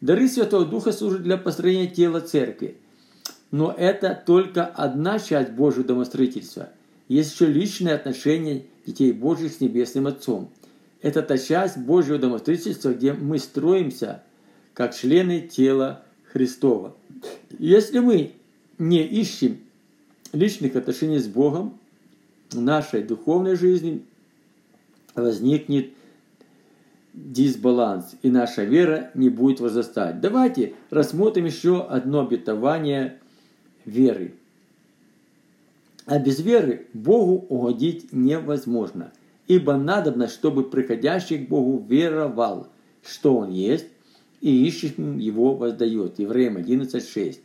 Дары 0.00 0.28
Святого 0.28 0.64
Духа 0.64 0.92
служат 0.92 1.24
для 1.24 1.36
построения 1.36 1.88
тела 1.88 2.20
церкви. 2.20 2.78
Но 3.50 3.74
это 3.76 4.20
только 4.26 4.66
одна 4.66 5.18
часть 5.18 5.52
Божьего 5.52 5.84
домостроительства. 5.84 6.68
Есть 7.08 7.32
еще 7.32 7.46
личные 7.46 7.94
отношения 7.94 8.64
детей 8.84 9.12
Божьих 9.12 9.52
с 9.52 9.60
Небесным 9.60 10.06
Отцом. 10.06 10.50
Это 11.00 11.22
та 11.22 11.38
часть 11.38 11.78
Божьего 11.78 12.18
домостроительства, 12.18 12.90
где 12.90 13.12
мы 13.12 13.38
строимся 13.38 14.22
как 14.74 14.94
члены 14.94 15.40
тела 15.40 16.02
Христова. 16.32 16.94
Если 17.58 18.00
мы 18.00 18.32
не 18.78 19.02
ищем 19.02 19.58
личных 20.32 20.76
отношений 20.76 21.18
с 21.18 21.26
Богом, 21.26 21.78
в 22.50 22.60
нашей 22.60 23.02
духовной 23.02 23.56
жизни 23.56 24.02
возникнет 25.14 25.90
дисбаланс, 27.14 28.14
и 28.22 28.30
наша 28.30 28.64
вера 28.64 29.10
не 29.14 29.28
будет 29.28 29.60
возрастать. 29.60 30.20
Давайте 30.20 30.74
рассмотрим 30.90 31.46
еще 31.46 31.84
одно 31.84 32.20
обетование 32.20 33.18
веры. 33.88 34.34
А 36.06 36.18
без 36.18 36.40
веры 36.40 36.86
Богу 36.94 37.46
угодить 37.48 38.12
невозможно, 38.12 39.12
ибо 39.46 39.76
надобно, 39.76 40.28
чтобы 40.28 40.64
приходящий 40.64 41.44
к 41.44 41.48
Богу 41.48 41.84
веровал, 41.86 42.68
что 43.02 43.36
Он 43.36 43.50
есть, 43.50 43.86
и 44.40 44.66
ищущим 44.66 45.18
Его 45.18 45.54
воздает. 45.54 46.18
Евреям 46.18 46.56
11.6. 46.56 47.38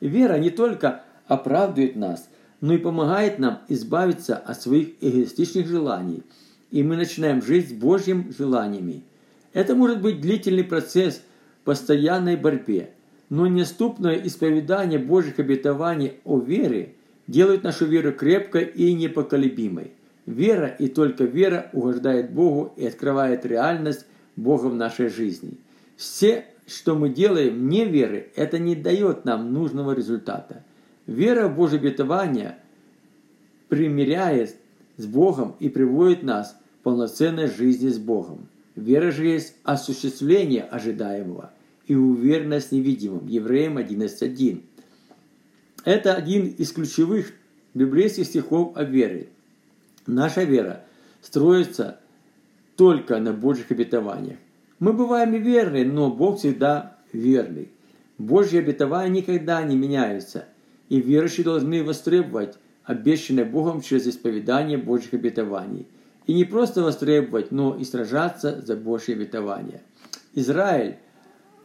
Вера 0.00 0.38
не 0.38 0.50
только 0.50 1.04
оправдывает 1.26 1.96
нас, 1.96 2.28
но 2.60 2.74
и 2.74 2.78
помогает 2.78 3.38
нам 3.38 3.60
избавиться 3.68 4.36
от 4.36 4.60
своих 4.60 4.94
эгоистичных 5.00 5.66
желаний, 5.66 6.22
и 6.70 6.82
мы 6.82 6.96
начинаем 6.96 7.42
жить 7.42 7.68
с 7.68 7.72
Божьими 7.72 8.32
желаниями. 8.36 9.02
Это 9.52 9.74
может 9.74 10.02
быть 10.02 10.20
длительный 10.20 10.64
процесс 10.64 11.22
постоянной 11.64 12.36
борьбе, 12.36 12.90
но 13.30 13.46
неступное 13.46 14.14
исповедание 14.14 14.98
Божьих 14.98 15.38
обетований 15.38 16.14
о 16.24 16.38
вере 16.38 16.94
делает 17.26 17.62
нашу 17.62 17.86
веру 17.86 18.12
крепкой 18.12 18.64
и 18.64 18.94
непоколебимой. 18.94 19.92
Вера 20.24 20.66
и 20.66 20.88
только 20.88 21.24
вера 21.24 21.70
угождает 21.72 22.32
Богу 22.32 22.72
и 22.76 22.86
открывает 22.86 23.44
реальность 23.46 24.06
Бога 24.36 24.66
в 24.66 24.74
нашей 24.74 25.08
жизни. 25.08 25.58
Все, 25.96 26.44
что 26.66 26.94
мы 26.94 27.08
делаем 27.08 27.54
вне 27.54 27.84
веры, 27.86 28.30
это 28.36 28.58
не 28.58 28.74
дает 28.74 29.24
нам 29.24 29.52
нужного 29.52 29.92
результата. 29.92 30.64
Вера 31.06 31.48
в 31.48 31.56
Божье 31.56 31.78
обетование 31.78 32.56
примиряет 33.68 34.56
с 34.96 35.06
Богом 35.06 35.54
и 35.60 35.68
приводит 35.68 36.22
нас 36.22 36.52
к 36.52 36.82
полноценной 36.82 37.48
жизни 37.48 37.88
с 37.88 37.98
Богом. 37.98 38.48
Вера 38.74 39.10
же 39.10 39.26
есть 39.26 39.54
осуществление 39.64 40.62
ожидаемого 40.62 41.50
и 41.88 41.94
уверенность 41.94 42.70
невидимым. 42.70 43.26
Евреям 43.26 43.78
11.1. 43.78 44.62
Это 45.84 46.14
один 46.14 46.46
из 46.46 46.70
ключевых 46.70 47.32
библейских 47.74 48.26
стихов 48.26 48.76
о 48.76 48.84
вере. 48.84 49.28
Наша 50.06 50.44
вера 50.44 50.84
строится 51.22 51.98
только 52.76 53.18
на 53.18 53.32
Божьих 53.32 53.70
обетованиях. 53.70 54.36
Мы 54.78 54.92
бываем 54.92 55.34
и 55.34 55.38
верны, 55.38 55.84
но 55.84 56.10
Бог 56.10 56.38
всегда 56.38 56.98
верный. 57.12 57.70
Божьи 58.18 58.58
обетования 58.58 59.22
никогда 59.22 59.62
не 59.62 59.76
меняются, 59.76 60.44
и 60.88 61.00
верующие 61.00 61.44
должны 61.44 61.82
востребовать 61.82 62.58
обещанное 62.84 63.44
Богом 63.44 63.80
через 63.80 64.06
исповедание 64.06 64.76
Божьих 64.76 65.14
обетований. 65.14 65.86
И 66.26 66.34
не 66.34 66.44
просто 66.44 66.82
востребовать, 66.82 67.50
но 67.50 67.74
и 67.74 67.84
сражаться 67.84 68.60
за 68.60 68.76
Божьи 68.76 69.12
обетования. 69.12 69.82
Израиль 70.34 70.98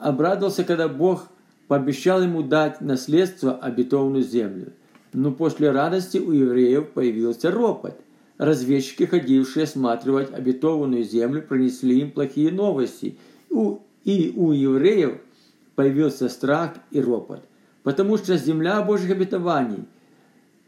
обрадовался, 0.03 0.63
когда 0.63 0.87
Бог 0.87 1.27
пообещал 1.67 2.21
ему 2.21 2.43
дать 2.43 2.81
наследство 2.81 3.55
обетованную 3.55 4.23
землю. 4.23 4.73
Но 5.13 5.31
после 5.31 5.71
радости 5.71 6.17
у 6.17 6.31
евреев 6.31 6.89
появился 6.89 7.51
ропот– 7.51 7.99
разведчики, 8.37 9.03
ходившие 9.05 9.63
осматривать 9.63 10.33
обетованную 10.33 11.03
землю, 11.03 11.41
пронесли 11.41 11.99
им 11.99 12.11
плохие 12.11 12.51
новости. 12.51 13.17
И 14.03 14.33
у 14.35 14.51
евреев 14.51 15.19
появился 15.75 16.29
страх 16.29 16.71
и 16.91 17.01
ропот, 17.01 17.43
потому 17.83 18.17
что 18.17 18.37
земля 18.37 18.81
Божьих 18.81 19.11
обетований 19.11 19.85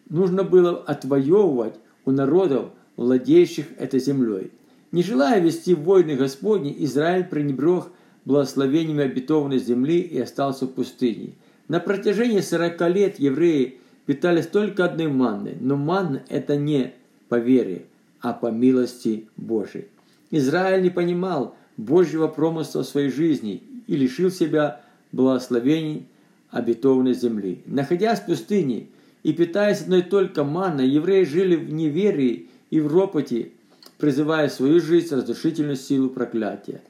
нужно 0.09 0.43
было 0.43 0.77
отвоевывать 0.77 1.75
у 2.05 2.11
народов, 2.11 2.69
владеющих 2.95 3.65
этой 3.77 3.99
землей. 3.99 4.51
Не 4.91 5.03
желая 5.03 5.41
вести 5.41 5.73
войны 5.73 6.15
Господни, 6.15 6.73
Израиль 6.79 7.25
пренебрег 7.25 7.87
благословениями 8.25 9.03
обетованной 9.03 9.59
земли 9.59 10.01
и 10.01 10.19
остался 10.19 10.65
в 10.65 10.73
пустыне. 10.73 11.33
На 11.67 11.79
протяжении 11.79 12.41
40 12.41 12.81
лет 12.89 13.19
евреи 13.19 13.77
питались 14.05 14.47
только 14.47 14.85
одной 14.85 15.07
манной, 15.07 15.55
но 15.59 15.77
манна– 15.77 16.23
это 16.29 16.57
не 16.57 16.93
по 17.29 17.35
вере, 17.35 17.85
а 18.21 18.33
по 18.33 18.47
милости 18.47 19.27
Божией. 19.37 19.85
Израиль 20.31 20.83
не 20.83 20.89
понимал 20.89 21.55
Божьего 21.77 22.27
промысла 22.27 22.83
в 22.83 22.87
своей 22.87 23.09
жизни 23.09 23.63
и 23.87 23.95
лишил 23.95 24.31
себя 24.31 24.81
благословений 25.11 26.07
обетованной 26.49 27.13
земли. 27.13 27.61
Находясь 27.65 28.19
в 28.19 28.25
пустыне 28.25 28.87
и 29.23 29.33
питаясь 29.33 29.81
одной 29.81 30.03
только 30.03 30.43
манной, 30.43 30.87
евреи 30.87 31.23
жили 31.23 31.55
в 31.55 31.71
неверии 31.71 32.49
и 32.69 32.79
в 32.79 32.87
ропоте, 32.87 33.49
призывая 33.97 34.49
в 34.49 34.53
свою 34.53 34.79
жизнь 34.79 35.13
разрушительную 35.15 35.75
силу 35.75 36.09
проклятия. 36.09 36.81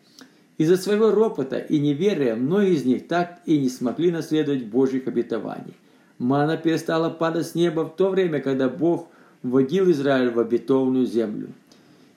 Из-за 0.57 0.77
своего 0.77 1.11
ропота 1.11 1.57
и 1.57 1.79
неверия 1.79 2.35
многие 2.35 2.75
из 2.75 2.85
них 2.85 3.07
так 3.07 3.41
и 3.45 3.57
не 3.57 3.69
смогли 3.69 4.09
наследовать 4.09 4.65
Божьих 4.65 5.07
обетований. 5.07 5.73
Мана 6.17 6.55
перестала 6.55 7.09
падать 7.09 7.47
с 7.47 7.55
неба 7.55 7.81
в 7.81 7.95
то 7.95 8.09
время, 8.09 8.39
когда 8.39 8.69
Бог 8.69 9.09
вводил 9.43 9.91
Израиль 9.91 10.31
в 10.31 10.39
обетованную 10.39 11.05
землю. 11.05 11.49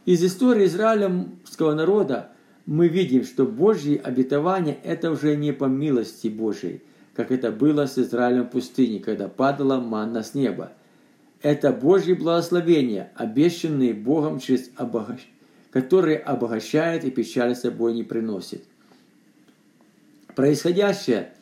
Из 0.05 0.23
истории 0.25 0.67
израильского 0.67 1.75
народа 1.75 2.31
мы 2.65 2.87
видим, 2.87 3.25
что 3.25 3.45
Божьи 3.45 4.01
обетования– 4.03 4.79
это 4.85 5.11
уже 5.11 5.37
не 5.37 5.53
по 5.53 5.65
милости 5.65 6.29
Божьей, 6.29 6.83
как 7.15 7.33
это 7.33 7.51
было 7.51 7.87
с 7.87 7.99
Израилем 7.99 8.45
в 8.45 8.51
пустыне, 8.51 9.01
когда 9.01 9.29
падала 9.29 9.81
манна 9.81 10.23
с 10.23 10.35
неба. 10.35 10.73
Это 11.43 11.73
Божьи 11.73 12.13
благословения, 12.13 13.11
обещанные 13.17 13.95
Богом 13.95 14.39
через 14.39 14.71
обогащение 14.77 15.38
которые 15.71 16.19
обогащает 16.19 17.05
и 17.05 17.11
печаль 17.11 17.55
собой 17.55 17.95
не 17.95 18.03
приносит. 18.03 18.65
Происходящее 20.35 21.33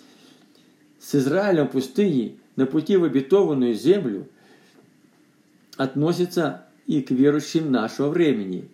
с 0.98 1.14
Израилем 1.14 1.68
в 1.68 1.72
пустыне 1.72 2.36
на 2.56 2.66
пути 2.66 2.96
в 2.96 3.04
обетованную 3.04 3.74
землю 3.74 4.26
относится 5.76 6.66
и 6.86 7.02
к 7.02 7.10
верующим 7.10 7.70
нашего 7.70 8.08
времени. 8.08 8.68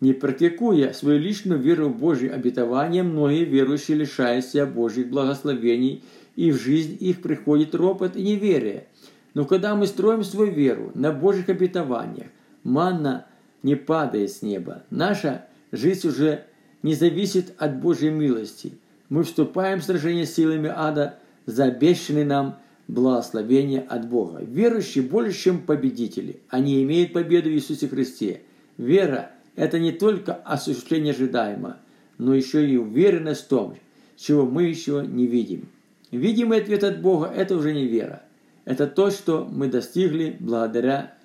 Не 0.00 0.12
практикуя 0.12 0.92
свою 0.92 1.18
личную 1.18 1.58
веру 1.58 1.88
в 1.88 1.98
Божье 1.98 2.30
обетование, 2.30 3.02
многие 3.02 3.44
верующие 3.44 3.96
лишаются 3.96 4.66
Божьих 4.66 5.08
благословений, 5.08 6.02
и 6.36 6.52
в 6.52 6.60
жизнь 6.60 6.96
их 7.00 7.22
приходит 7.22 7.74
ропот 7.74 8.14
и 8.14 8.22
неверие. 8.22 8.86
Но 9.32 9.46
когда 9.46 9.74
мы 9.74 9.86
строим 9.86 10.22
свою 10.22 10.52
веру 10.52 10.92
на 10.94 11.12
Божьих 11.12 11.48
обетованиях, 11.48 12.28
манна 12.62 13.26
не 13.66 13.74
падает 13.74 14.30
с 14.30 14.42
неба. 14.42 14.84
Наша 14.90 15.44
жизнь 15.72 16.06
уже 16.06 16.44
не 16.84 16.94
зависит 16.94 17.52
от 17.58 17.80
Божьей 17.80 18.10
милости. 18.10 18.74
Мы 19.08 19.24
вступаем 19.24 19.80
в 19.80 19.84
сражение 19.84 20.24
с 20.24 20.34
силами 20.34 20.72
ада 20.72 21.18
за 21.46 21.64
обещанный 21.64 22.24
нам 22.24 22.60
благословение 22.86 23.80
от 23.80 24.08
Бога. 24.08 24.38
Верующие 24.40 25.02
больше, 25.02 25.36
чем 25.36 25.62
победители. 25.62 26.38
Они 26.48 26.80
имеют 26.84 27.12
победу 27.12 27.48
в 27.50 27.54
Иисусе 27.54 27.88
Христе. 27.88 28.42
Вера– 28.76 29.32
это 29.56 29.80
не 29.80 29.90
только 29.90 30.34
осуществление 30.34 31.12
ожидаемого, 31.12 31.78
но 32.18 32.36
еще 32.36 32.70
и 32.70 32.76
уверенность 32.76 33.46
в 33.46 33.48
том, 33.48 33.76
чего 34.16 34.46
мы 34.46 34.62
еще 34.62 35.04
не 35.04 35.26
видим. 35.26 35.68
Видимый 36.12 36.58
ответ 36.58 36.84
от 36.84 37.00
Бога– 37.00 37.26
это 37.36 37.56
уже 37.56 37.74
не 37.74 37.86
вера. 37.86 38.22
Это 38.64 38.86
то, 38.86 39.10
что 39.10 39.44
мы 39.44 39.66
достигли 39.66 40.36
благодаря 40.38 41.16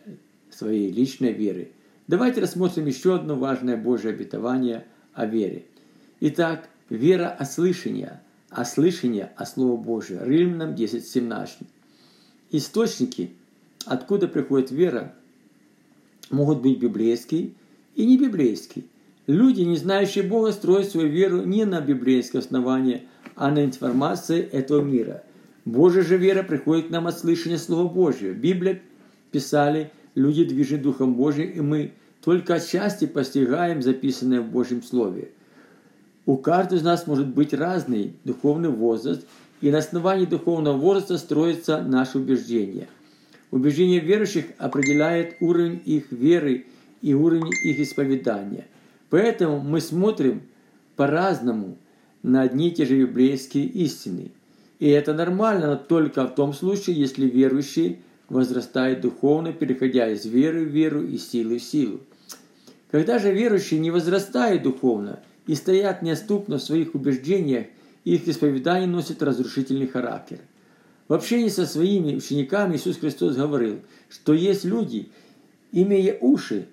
своей 0.49 0.91
личной 0.91 1.33
вере. 1.33 1.69
Давайте 2.11 2.41
рассмотрим 2.41 2.87
еще 2.87 3.15
одно 3.15 3.37
важное 3.37 3.77
Божье 3.77 4.09
обетование 4.09 4.85
о 5.13 5.25
вере. 5.25 5.63
Итак, 6.19 6.67
вера 6.89 7.29
о 7.29 7.45
слышании, 7.45 8.09
а 8.49 8.65
слышание 8.65 9.31
о 9.37 9.45
Слове 9.45 9.81
Божье. 9.81 10.19
Римлянам 10.21 10.75
10.17. 10.75 11.65
Источники, 12.49 13.31
откуда 13.85 14.27
приходит 14.27 14.71
вера, 14.71 15.15
могут 16.29 16.61
быть 16.61 16.79
библейские 16.79 17.51
и 17.95 18.05
не 18.05 18.17
библейские. 18.17 18.83
Люди, 19.25 19.61
не 19.61 19.77
знающие 19.77 20.25
Бога, 20.25 20.51
строят 20.51 20.89
свою 20.89 21.07
веру 21.07 21.45
не 21.45 21.63
на 21.63 21.79
библейское 21.79 22.41
основание, 22.41 23.03
а 23.37 23.51
на 23.51 23.63
информации 23.63 24.41
этого 24.41 24.81
мира. 24.81 25.23
Божья 25.63 26.01
же 26.01 26.17
вера 26.17 26.43
приходит 26.43 26.87
к 26.87 26.89
нам 26.89 27.07
от 27.07 27.17
слышания 27.17 27.57
Слова 27.57 27.87
Божьего. 27.87 28.33
Библия 28.33 28.81
писали 29.31 29.91
люди, 30.13 30.43
движены 30.43 30.83
Духом 30.83 31.15
Божьим, 31.15 31.49
и 31.49 31.61
мы 31.61 31.93
только 32.23 32.55
отчасти 32.55 33.05
постигаем 33.05 33.81
записанное 33.81 34.41
в 34.41 34.49
Божьем 34.49 34.83
Слове. 34.83 35.29
У 36.25 36.37
каждого 36.37 36.77
из 36.77 36.83
нас 36.83 37.07
может 37.07 37.27
быть 37.27 37.53
разный 37.53 38.13
духовный 38.23 38.69
возраст, 38.69 39.25
и 39.59 39.71
на 39.71 39.79
основании 39.79 40.25
духовного 40.25 40.77
возраста 40.77 41.17
строится 41.17 41.81
наше 41.81 42.19
убеждение. 42.19 42.87
Убеждение 43.51 43.99
верующих 43.99 44.45
определяет 44.57 45.35
уровень 45.41 45.81
их 45.85 46.11
веры 46.11 46.65
и 47.01 47.13
уровень 47.13 47.51
их 47.63 47.79
исповедания. 47.79 48.65
Поэтому 49.09 49.59
мы 49.59 49.81
смотрим 49.81 50.43
по-разному 50.95 51.77
на 52.23 52.43
одни 52.43 52.69
и 52.69 52.71
те 52.71 52.85
же 52.85 52.97
библейские 52.97 53.65
истины. 53.65 54.31
И 54.79 54.87
это 54.87 55.13
нормально, 55.13 55.67
но 55.67 55.75
только 55.75 56.25
в 56.25 56.35
том 56.35 56.53
случае, 56.53 56.95
если 56.95 57.25
верующий 57.25 57.99
возрастает 58.29 59.01
духовно, 59.01 59.51
переходя 59.51 60.09
из 60.09 60.25
веры 60.25 60.63
в 60.63 60.69
веру 60.69 61.03
и 61.03 61.17
силы 61.17 61.59
в 61.59 61.63
силу. 61.63 61.99
Когда 62.91 63.19
же 63.19 63.31
верующие 63.31 63.79
не 63.79 63.89
возрастают 63.89 64.63
духовно 64.63 65.19
и 65.47 65.55
стоят 65.55 66.01
неоступно 66.01 66.57
в 66.57 66.63
своих 66.63 66.93
убеждениях, 66.93 67.67
их 68.03 68.27
исповедание 68.27 68.87
носит 68.87 69.23
разрушительный 69.23 69.87
характер. 69.87 70.39
В 71.07 71.13
общении 71.13 71.49
со 71.49 71.65
своими 71.65 72.15
учениками 72.15 72.75
Иисус 72.75 72.97
Христос 72.97 73.35
говорил, 73.35 73.79
что 74.09 74.33
есть 74.33 74.65
люди, 74.65 75.09
имея 75.71 76.17
уши, 76.19 76.67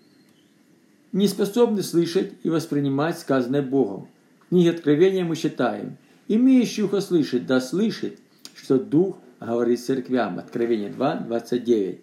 не 1.13 1.29
способны 1.29 1.83
слышать 1.83 2.33
и 2.43 2.51
воспринимать 2.51 3.19
сказанное 3.19 3.63
Богом. 3.63 4.09
В 4.47 4.49
книге 4.49 4.71
Откровения 4.71 5.25
мы 5.25 5.37
читаем, 5.37 5.97
«Имеющий 6.27 6.83
ухо 6.83 7.01
слышит, 7.01 7.47
да 7.47 7.61
слышит, 7.61 8.19
что 8.55 8.79
Дух 8.79 9.19
говорит 9.41 9.81
церквям». 9.81 10.39
Откровение 10.39 10.91
2, 10.91 11.15
29. 11.27 12.01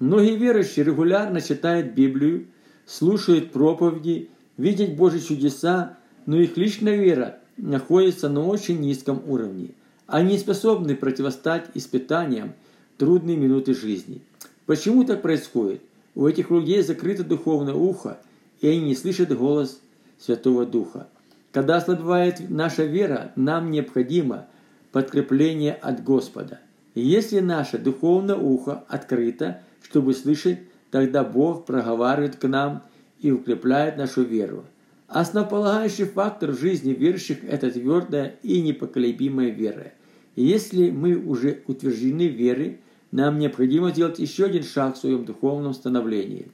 Многие 0.00 0.36
верующие 0.36 0.84
регулярно 0.84 1.40
читают 1.40 1.94
Библию, 1.94 2.46
слушают 2.90 3.52
проповеди, 3.52 4.28
видят 4.56 4.96
Божьи 4.96 5.20
чудеса, 5.20 5.96
но 6.26 6.38
их 6.40 6.56
личная 6.56 6.96
вера 6.96 7.38
находится 7.56 8.28
на 8.28 8.44
очень 8.44 8.80
низком 8.80 9.22
уровне. 9.26 9.70
Они 10.06 10.36
способны 10.38 10.96
противостать 10.96 11.66
испытаниям 11.74 12.52
трудные 12.98 13.36
минуты 13.36 13.74
жизни. 13.74 14.22
Почему 14.66 15.04
так 15.04 15.22
происходит? 15.22 15.82
У 16.16 16.26
этих 16.26 16.50
людей 16.50 16.82
закрыто 16.82 17.22
духовное 17.22 17.74
ухо, 17.74 18.18
и 18.60 18.66
они 18.66 18.80
не 18.80 18.96
слышат 18.96 19.34
голос 19.36 19.80
Святого 20.18 20.66
Духа. 20.66 21.08
Когда 21.52 21.76
ослабевает 21.76 22.50
наша 22.50 22.84
вера, 22.84 23.32
нам 23.36 23.70
необходимо 23.70 24.46
подкрепление 24.90 25.74
от 25.74 26.02
Господа. 26.02 26.60
И 26.94 27.00
если 27.00 27.38
наше 27.38 27.78
духовное 27.78 28.36
ухо 28.36 28.84
открыто, 28.88 29.62
чтобы 29.82 30.12
слышать, 30.12 30.58
тогда 30.90 31.24
Бог 31.24 31.66
проговаривает 31.66 32.36
к 32.36 32.46
нам 32.48 32.82
и 33.20 33.30
укрепляет 33.30 33.96
нашу 33.96 34.22
веру. 34.22 34.64
Основополагающий 35.08 36.04
фактор 36.04 36.52
в 36.52 36.60
жизни 36.60 36.92
верующих– 36.92 37.44
это 37.48 37.70
твердая 37.70 38.36
и 38.42 38.60
непоколебимая 38.60 39.50
вера. 39.50 39.92
И 40.36 40.44
если 40.44 40.90
мы 40.90 41.16
уже 41.16 41.62
утверждены 41.66 42.28
верой, 42.28 42.78
нам 43.10 43.38
необходимо 43.38 43.90
сделать 43.90 44.20
еще 44.20 44.44
один 44.44 44.62
шаг 44.62 44.94
в 44.94 44.98
своем 44.98 45.24
духовном 45.24 45.74
становлении. 45.74 46.46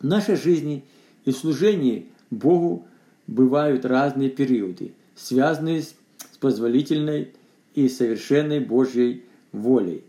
В 0.00 0.04
нашей 0.04 0.36
жизни 0.36 0.84
и 1.24 1.32
служении 1.32 2.06
Богу 2.30 2.86
бывают 3.26 3.84
разные 3.84 4.30
периоды, 4.30 4.92
связанные 5.14 5.82
с 5.82 5.94
позволительной 6.40 7.32
и 7.74 7.88
совершенной 7.88 8.60
Божьей 8.60 9.24
волей. 9.52 10.04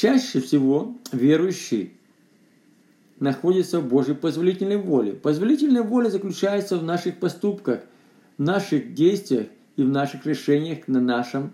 Чаще 0.00 0.40
всего 0.40 0.94
верующий 1.10 1.92
находится 3.18 3.80
в 3.80 3.88
Божьей 3.88 4.14
позволительной 4.14 4.76
воле. 4.76 5.14
Позволительная 5.14 5.82
воля 5.82 6.08
заключается 6.08 6.78
в 6.78 6.84
наших 6.84 7.16
поступках, 7.16 7.80
в 8.36 8.42
наших 8.42 8.94
действиях 8.94 9.48
и 9.74 9.82
в 9.82 9.88
наших 9.88 10.24
решениях 10.24 10.86
на 10.86 11.00
нашем 11.00 11.52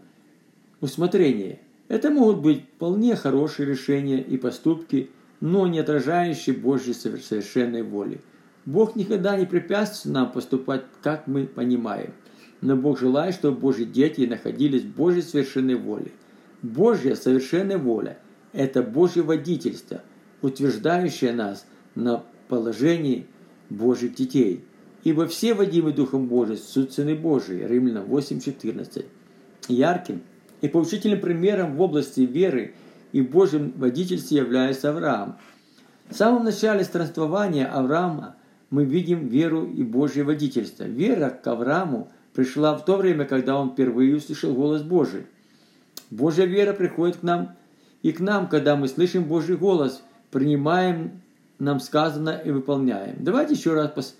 усмотрение. 0.82 1.60
Это 1.88 2.10
могут 2.10 2.42
быть 2.42 2.64
вполне 2.76 3.16
хорошие 3.16 3.66
решения 3.66 4.20
и 4.20 4.36
поступки, 4.36 5.08
но 5.40 5.66
не 5.66 5.78
отражающие 5.78 6.54
Божьей 6.54 6.92
совершенной 6.92 7.82
воли. 7.82 8.20
Бог 8.66 8.94
никогда 8.94 9.38
не 9.38 9.46
препятствует 9.46 10.16
нам 10.16 10.30
поступать, 10.30 10.84
как 11.02 11.26
мы 11.26 11.46
понимаем. 11.46 12.12
Но 12.60 12.76
Бог 12.76 13.00
желает, 13.00 13.36
чтобы 13.36 13.56
Божьи 13.56 13.84
дети 13.84 14.20
находились 14.26 14.82
в 14.82 14.94
Божьей 14.94 15.22
совершенной 15.22 15.76
воле. 15.76 16.12
Божья 16.60 17.14
совершенная 17.14 17.78
воля– 17.78 18.18
это 18.54 18.82
Божье 18.82 19.22
водительство, 19.22 20.02
утверждающее 20.40 21.32
нас 21.32 21.66
на 21.94 22.24
положении 22.48 23.26
Божьих 23.68 24.14
детей. 24.14 24.64
Ибо 25.02 25.26
все 25.26 25.52
водимы 25.52 25.92
Духом 25.92 26.28
Божьим, 26.28 26.56
суть 26.56 26.92
Сыны 26.92 27.14
Божии. 27.14 27.66
Римлянам 27.66 28.06
8.14. 28.06 29.04
Ярким– 29.68 30.22
и 30.64 30.68
поучительным 30.68 31.20
примером 31.20 31.76
в 31.76 31.82
области 31.82 32.20
веры 32.20 32.72
и 33.12 33.20
в 33.20 33.28
Божьем 33.28 33.74
водительстве 33.76 34.38
является 34.38 34.88
Авраам. 34.88 35.36
В 36.08 36.14
самом 36.14 36.44
начале 36.44 36.84
странствования 36.84 37.66
Авраама 37.66 38.36
мы 38.70 38.86
видим 38.86 39.28
веру 39.28 39.66
и 39.66 39.82
Божье 39.82 40.24
водительство. 40.24 40.84
Вера 40.84 41.28
к 41.28 41.46
Аврааму 41.46 42.10
пришла 42.32 42.74
в 42.76 42.84
то 42.86 42.96
время, 42.96 43.26
когда 43.26 43.58
он 43.60 43.72
впервые 43.72 44.16
услышал 44.16 44.54
голос 44.54 44.80
Божий. 44.80 45.26
Божья 46.10 46.46
вера 46.46 46.72
приходит 46.72 47.18
к 47.18 47.22
нам 47.22 47.56
и 48.04 48.12
к 48.12 48.20
нам, 48.20 48.48
когда 48.48 48.76
мы 48.76 48.86
слышим 48.86 49.24
Божий 49.24 49.56
голос, 49.56 50.00
принимаем 50.30 51.22
нам 51.58 51.80
сказанное 51.80 52.38
и 52.38 52.52
выполняем. 52.52 53.16
Давайте 53.18 53.54
еще 53.54 53.74
раз 53.74 54.14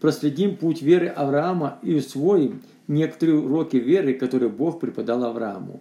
проследим 0.00 0.56
путь 0.56 0.80
веры 0.80 1.08
Авраама 1.08 1.78
и 1.82 1.94
усвоим– 1.94 2.62
некоторые 2.88 3.38
уроки 3.38 3.76
веры, 3.76 4.14
которые 4.14 4.50
Бог 4.50 4.80
преподал 4.80 5.24
Аврааму. 5.24 5.80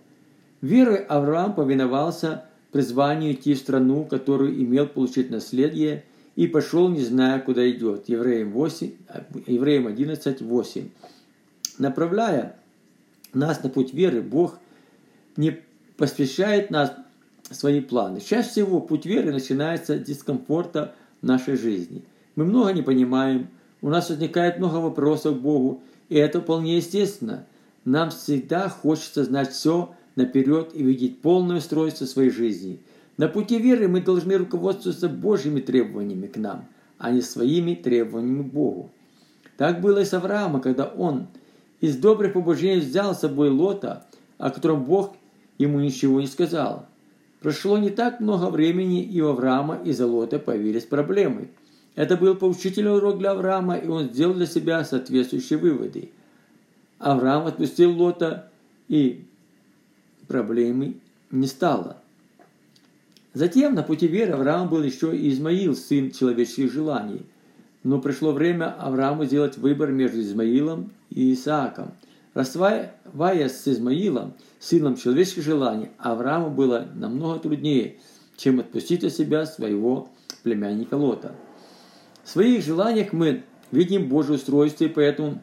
Верой 0.62 0.98
Авраам 0.98 1.54
повиновался 1.54 2.46
призванию 2.72 3.34
идти 3.34 3.54
в 3.54 3.58
страну, 3.58 4.06
которую 4.06 4.56
имел 4.64 4.88
получить 4.88 5.30
наследие, 5.30 6.06
и 6.36 6.48
пошел, 6.48 6.90
не 6.90 7.02
зная, 7.02 7.40
куда 7.40 7.70
идет. 7.70 8.10
Евреям, 8.10 8.52
8, 8.52 8.92
Евреям 9.46 9.88
11, 9.88 10.42
8. 10.42 10.90
Направляя 11.78 12.56
нас 13.34 13.62
на 13.62 13.70
путь 13.70 13.94
веры, 13.94 14.22
Бог 14.22 14.58
не 15.38 15.60
посвящает 15.98 16.72
нас 16.72 16.96
свои 17.54 17.82
планы. 17.82 18.20
Чаще 18.20 18.50
всего 18.50 18.80
путь 18.80 19.06
веры 19.06 19.32
начинается 19.32 19.98
с 19.98 20.02
дискомфорта 20.02 20.94
нашей 21.22 21.56
жизни. 21.56 22.04
Мы 22.36 22.46
много 22.46 22.74
не 22.74 22.82
понимаем, 22.82 23.48
у 23.82 23.90
нас 23.90 24.10
возникает 24.10 24.60
много 24.60 24.78
вопросов 24.78 25.38
к 25.38 25.42
Богу, 25.42 25.82
и 26.10 26.16
это 26.16 26.42
вполне 26.42 26.78
естественно. 26.78 27.46
Нам 27.86 28.12
всегда 28.12 28.70
хочется 28.70 29.24
знать 29.24 29.52
все 29.52 29.94
наперед 30.16 30.72
и 30.74 30.84
видеть 30.84 31.22
полное 31.22 31.58
устройство 31.58 32.06
своей 32.06 32.30
жизни. 32.30 32.80
На 33.18 33.28
пути 33.28 33.60
веры 33.60 33.88
мы 33.88 34.02
должны 34.02 34.38
руководствоваться 34.38 35.10
Божьими 35.10 35.60
требованиями 35.60 36.28
к 36.28 36.38
нам, 36.38 36.66
а 36.98 37.12
не 37.12 37.22
своими 37.22 37.76
требованиями 37.76 38.44
к 38.44 38.54
Богу. 38.54 38.90
Так 39.58 39.82
было 39.82 40.00
и 40.00 40.06
с 40.06 40.14
Авраамом, 40.14 40.62
когда 40.62 40.86
он 40.86 41.28
из 41.80 41.98
добрых 41.98 42.34
побуждений 42.34 42.80
взял 42.80 43.14
с 43.14 43.20
собой 43.20 43.50
Лота, 43.50 44.06
о 44.38 44.50
котором 44.50 44.86
Бог 44.86 45.16
ему 45.58 45.80
ничего 45.80 46.22
не 46.22 46.28
сказал. 46.28 46.88
Прошло 47.44 47.78
не 47.78 47.90
так 47.90 48.22
много 48.22 48.50
времени, 48.50 49.04
и 49.04 49.20
у 49.20 49.28
Авраама 49.28 49.76
из-за 49.84 50.08
Лота 50.08 50.40
появились 50.40 50.86
проблемы. 50.86 51.50
Это 51.94 52.16
был 52.16 52.36
поучительный 52.36 52.96
урок 52.96 53.20
для 53.20 53.32
Авраама, 53.32 53.76
и 53.76 53.86
он 53.86 54.06
сделал 54.06 54.34
для 54.34 54.46
себя 54.46 54.86
соответствующие 54.86 55.60
выводы. 55.60 56.10
Авраам 57.00 57.46
отпустил 57.46 57.92
Лота, 57.92 58.50
и 58.88 59.26
проблемы 60.30 60.96
не 61.32 61.48
стало. 61.48 61.98
Затем 63.34 63.76
на 63.76 63.84
пути 63.84 64.08
веры 64.08 64.32
Авраам 64.32 64.70
был 64.70 64.82
еще 64.82 65.14
и 65.14 65.30
Измаил, 65.30 65.76
сын 65.76 66.12
человеческих 66.12 66.72
желаний. 66.72 67.26
Но 67.84 68.00
пришло 68.00 68.32
время 68.32 68.74
Аврааму 68.80 69.26
сделать 69.26 69.58
выбор 69.58 69.92
между 69.92 70.22
Измаилом 70.22 70.92
и 71.10 71.34
Исааком. 71.34 71.92
Расставаясь 72.34 73.52
с 73.52 73.68
Измаилом, 73.68 74.34
сыном 74.60 74.96
человеческих 74.96 75.44
желаний, 75.44 75.90
Аврааму 76.00 76.50
было 76.50 76.88
намного 76.96 77.40
труднее, 77.40 77.98
чем 78.38 78.60
отпустить 78.60 79.04
от 79.04 79.14
себя 79.14 79.46
своего 79.46 80.10
племянника 80.42 80.96
Лота. 80.96 81.36
В 82.24 82.30
своих 82.30 82.64
желаниях 82.64 83.14
мы 83.14 83.44
видим 83.72 84.10
Божье 84.10 84.36
устройство 84.36 84.86
и 84.86 84.90
поэтому 84.90 85.42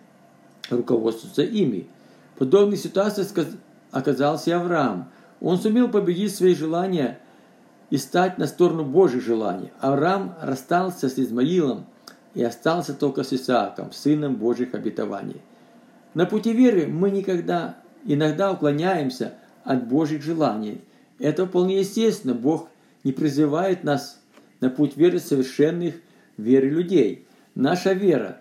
руководствуются 0.69 1.43
ими. 1.43 1.87
В 2.35 2.39
подобной 2.39 2.77
ситуации 2.77 3.27
оказался 3.93 4.59
Авраам. 4.59 5.11
Он 5.41 5.59
сумел 5.59 5.89
победить 5.89 6.35
свои 6.35 6.55
желания 6.55 7.21
и 7.91 7.99
стать 7.99 8.39
на 8.39 8.47
сторону 8.47 8.85
Божьих 8.85 9.23
желаний. 9.23 9.71
Авраам 9.81 10.35
расстался 10.41 11.09
с 11.09 11.19
Измаилом 11.19 11.87
и 12.35 12.43
остался 12.43 12.95
только 12.95 13.23
с 13.23 13.33
Исааком, 13.33 13.93
сыном 13.93 14.37
Божьих 14.37 14.75
обетований. 14.75 15.41
На 16.15 16.27
пути 16.27 16.53
веры 16.53 16.87
мы 16.87 17.11
никогда, 17.11 17.77
иногда 18.05 18.53
уклоняемся 18.53 19.35
от 19.65 19.87
Божьих 19.87 20.23
желаний. 20.23 20.81
Это 21.19 21.47
вполне 21.47 21.81
естественно. 21.81 22.35
Бог 22.35 22.69
не 23.05 23.13
призывает 23.13 23.85
нас 23.85 24.21
на 24.61 24.71
путь 24.71 24.97
веры 24.97 25.19
совершенных 25.19 25.95
веры 26.37 26.69
людей. 26.69 27.27
Наша 27.55 27.93
вера 27.93 28.41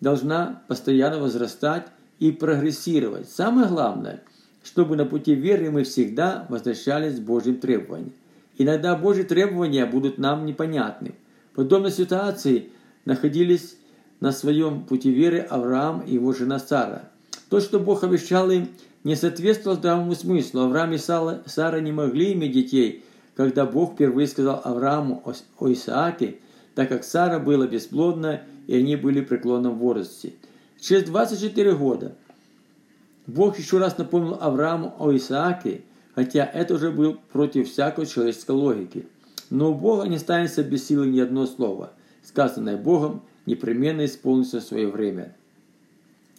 должна 0.00 0.62
постоянно 0.68 1.18
возрастать 1.18 1.86
и 2.18 2.32
прогрессировать. 2.32 3.28
Самое 3.28 3.68
главное, 3.68 4.22
чтобы 4.62 4.96
на 4.96 5.04
пути 5.04 5.34
веры 5.34 5.70
мы 5.70 5.84
всегда 5.84 6.46
возвращались 6.48 7.18
к 7.18 7.22
Божьим 7.22 7.56
требованиям. 7.58 8.12
Иногда 8.56 8.96
Божьи 8.96 9.22
требования 9.22 9.86
будут 9.86 10.18
нам 10.18 10.46
непонятны. 10.46 11.14
В 11.52 11.56
подобной 11.56 11.90
ситуации 11.90 12.70
находились 13.04 13.76
на 14.24 14.32
своем 14.32 14.84
пути 14.86 15.10
веры 15.10 15.40
Авраам 15.40 16.00
и 16.00 16.14
его 16.14 16.32
жена 16.32 16.58
Сара. 16.58 17.10
То, 17.50 17.60
что 17.60 17.78
Бог 17.78 18.04
обещал 18.04 18.50
им, 18.50 18.68
не 19.04 19.16
соответствовало 19.16 19.78
здравому 19.78 20.14
смыслу. 20.14 20.62
Авраам 20.62 20.94
и 20.94 20.96
Сара 20.96 21.80
не 21.80 21.92
могли 21.92 22.32
иметь 22.32 22.52
детей, 22.52 23.04
когда 23.36 23.66
Бог 23.66 23.92
впервые 23.92 24.26
сказал 24.26 24.62
Аврааму 24.64 25.22
о 25.58 25.70
Исааке, 25.70 26.36
так 26.74 26.88
как 26.88 27.04
Сара 27.04 27.38
была 27.38 27.66
бесплодна, 27.66 28.40
и 28.66 28.74
они 28.78 28.96
были 28.96 29.20
в 29.20 29.26
преклонном 29.26 29.76
возрасте. 29.76 30.32
Через 30.80 31.04
24 31.04 31.74
года 31.74 32.14
Бог 33.26 33.58
еще 33.58 33.76
раз 33.76 33.98
напомнил 33.98 34.38
Аврааму 34.40 34.94
о 34.98 35.14
Исааке, 35.14 35.82
хотя 36.14 36.46
это 36.46 36.76
уже 36.76 36.90
был 36.90 37.18
против 37.30 37.70
всякой 37.70 38.06
человеческой 38.06 38.52
логики. 38.52 39.06
Но 39.50 39.72
у 39.72 39.74
Бога 39.74 40.08
не 40.08 40.16
станется 40.16 40.62
без 40.62 40.86
силы 40.86 41.08
ни 41.08 41.20
одно 41.20 41.44
слово, 41.44 41.92
сказанное 42.22 42.78
Богом, 42.78 43.20
непременно 43.46 44.04
исполнится 44.04 44.60
свое 44.60 44.88
время. 44.88 45.34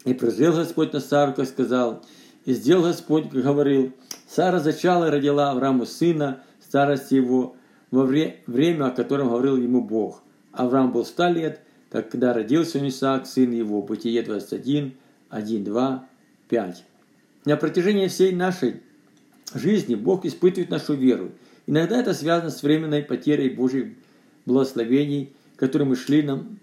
И 0.06 0.14
прозрел 0.14 0.54
Господь 0.54 0.94
на 0.94 1.00
Сару, 1.00 1.34
как 1.34 1.48
сказал, 1.48 2.04
и 2.46 2.54
сделал 2.54 2.84
Господь, 2.84 3.30
как 3.30 3.44
говорил. 3.44 3.92
Сара 4.28 4.60
зачала 4.60 5.08
и 5.08 5.12
родила 5.12 5.52
Аврааму 5.52 5.86
сына, 5.86 6.44
старости 6.62 7.16
его, 7.16 7.56
во 7.92 8.04
время, 8.04 8.88
о 8.88 8.92
котором 8.92 9.30
говорил 9.30 9.58
ему 9.58 9.82
Бог. 9.82 10.22
Авраам 10.52 10.92
был 10.92 11.06
ста 11.06 11.30
лет, 11.30 11.62
когда 11.90 12.34
родился 12.34 12.80
у 12.80 12.88
Исаак, 12.88 13.26
сын 13.26 13.52
его. 13.52 13.82
Бытие 13.82 14.22
21, 14.22 14.94
1, 15.30 15.64
2, 15.64 16.10
5. 16.50 16.86
На 17.46 17.58
протяжении 17.58 18.08
всей 18.08 18.34
нашей 18.34 18.82
жизни 19.54 19.96
Бог 19.96 20.26
испытывает 20.26 20.70
нашу 20.70 20.94
веру. 20.94 21.32
Иногда 21.68 22.00
это 22.00 22.14
связано 22.14 22.52
с 22.52 22.62
временной 22.64 23.04
потерей 23.04 23.50
Божьих 23.50 23.94
благословений, 24.46 25.34
которые 25.56 25.88
мы 25.88 25.96
шли 25.96 26.22
нам 26.22 26.60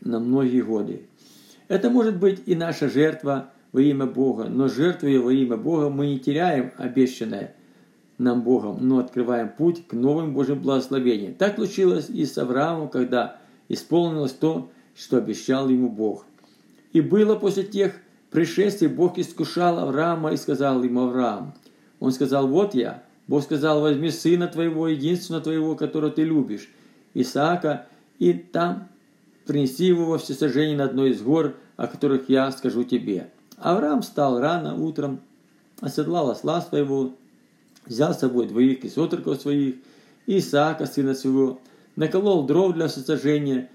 на 0.00 0.20
многие 0.20 0.62
годы. 0.62 1.02
Это 1.68 1.90
может 1.90 2.18
быть 2.18 2.42
и 2.46 2.54
наша 2.54 2.88
жертва 2.88 3.50
во 3.72 3.80
имя 3.80 4.06
Бога, 4.06 4.44
но 4.44 4.68
жертвуя 4.68 5.20
во 5.20 5.32
имя 5.32 5.56
Бога 5.56 5.90
мы 5.90 6.06
не 6.06 6.18
теряем 6.18 6.72
обещанное 6.76 7.54
нам 8.16 8.42
Богом, 8.42 8.78
но 8.80 8.98
открываем 8.98 9.48
путь 9.48 9.86
к 9.86 9.92
новым 9.92 10.34
Божьим 10.34 10.60
благословениям. 10.60 11.34
Так 11.34 11.54
случилось 11.54 12.08
и 12.08 12.24
с 12.24 12.36
Авраамом, 12.36 12.88
когда 12.88 13.38
исполнилось 13.68 14.32
то, 14.32 14.70
что 14.96 15.18
обещал 15.18 15.68
ему 15.68 15.88
Бог. 15.88 16.26
И 16.92 17.00
было 17.00 17.36
после 17.36 17.62
тех 17.62 17.94
пришествий, 18.30 18.88
Бог 18.88 19.18
искушал 19.18 19.78
Авраама 19.78 20.32
и 20.32 20.36
сказал 20.36 20.82
ему 20.82 21.02
Авраам. 21.02 21.54
Он 22.00 22.10
сказал, 22.12 22.48
вот 22.48 22.74
я. 22.74 23.04
Бог 23.28 23.44
сказал, 23.44 23.82
возьми 23.82 24.10
сына 24.10 24.48
твоего, 24.48 24.88
единственного 24.88 25.44
твоего, 25.44 25.76
которого 25.76 26.10
ты 26.10 26.24
любишь, 26.24 26.68
Исаака, 27.14 27.86
и 28.18 28.32
там 28.32 28.88
принеси 29.48 29.86
его 29.86 30.04
во 30.04 30.18
всесожжение 30.18 30.76
на 30.76 30.84
одной 30.84 31.10
из 31.10 31.22
гор, 31.22 31.54
о 31.78 31.86
которых 31.86 32.28
я 32.28 32.52
скажу 32.52 32.84
тебе. 32.84 33.30
Авраам 33.56 34.02
встал 34.02 34.38
рано 34.38 34.76
утром, 34.76 35.20
оседлал 35.80 36.30
осла 36.30 36.60
своего, 36.60 37.14
взял 37.86 38.12
с 38.12 38.18
собой 38.18 38.46
двоих 38.46 38.84
из 38.84 38.98
отроков 38.98 39.40
своих, 39.40 39.76
Исаака, 40.26 40.84
сына 40.84 41.14
своего, 41.14 41.60
наколол 41.96 42.44
дров 42.44 42.74
для 42.74 42.88
всесожжения, 42.88 43.70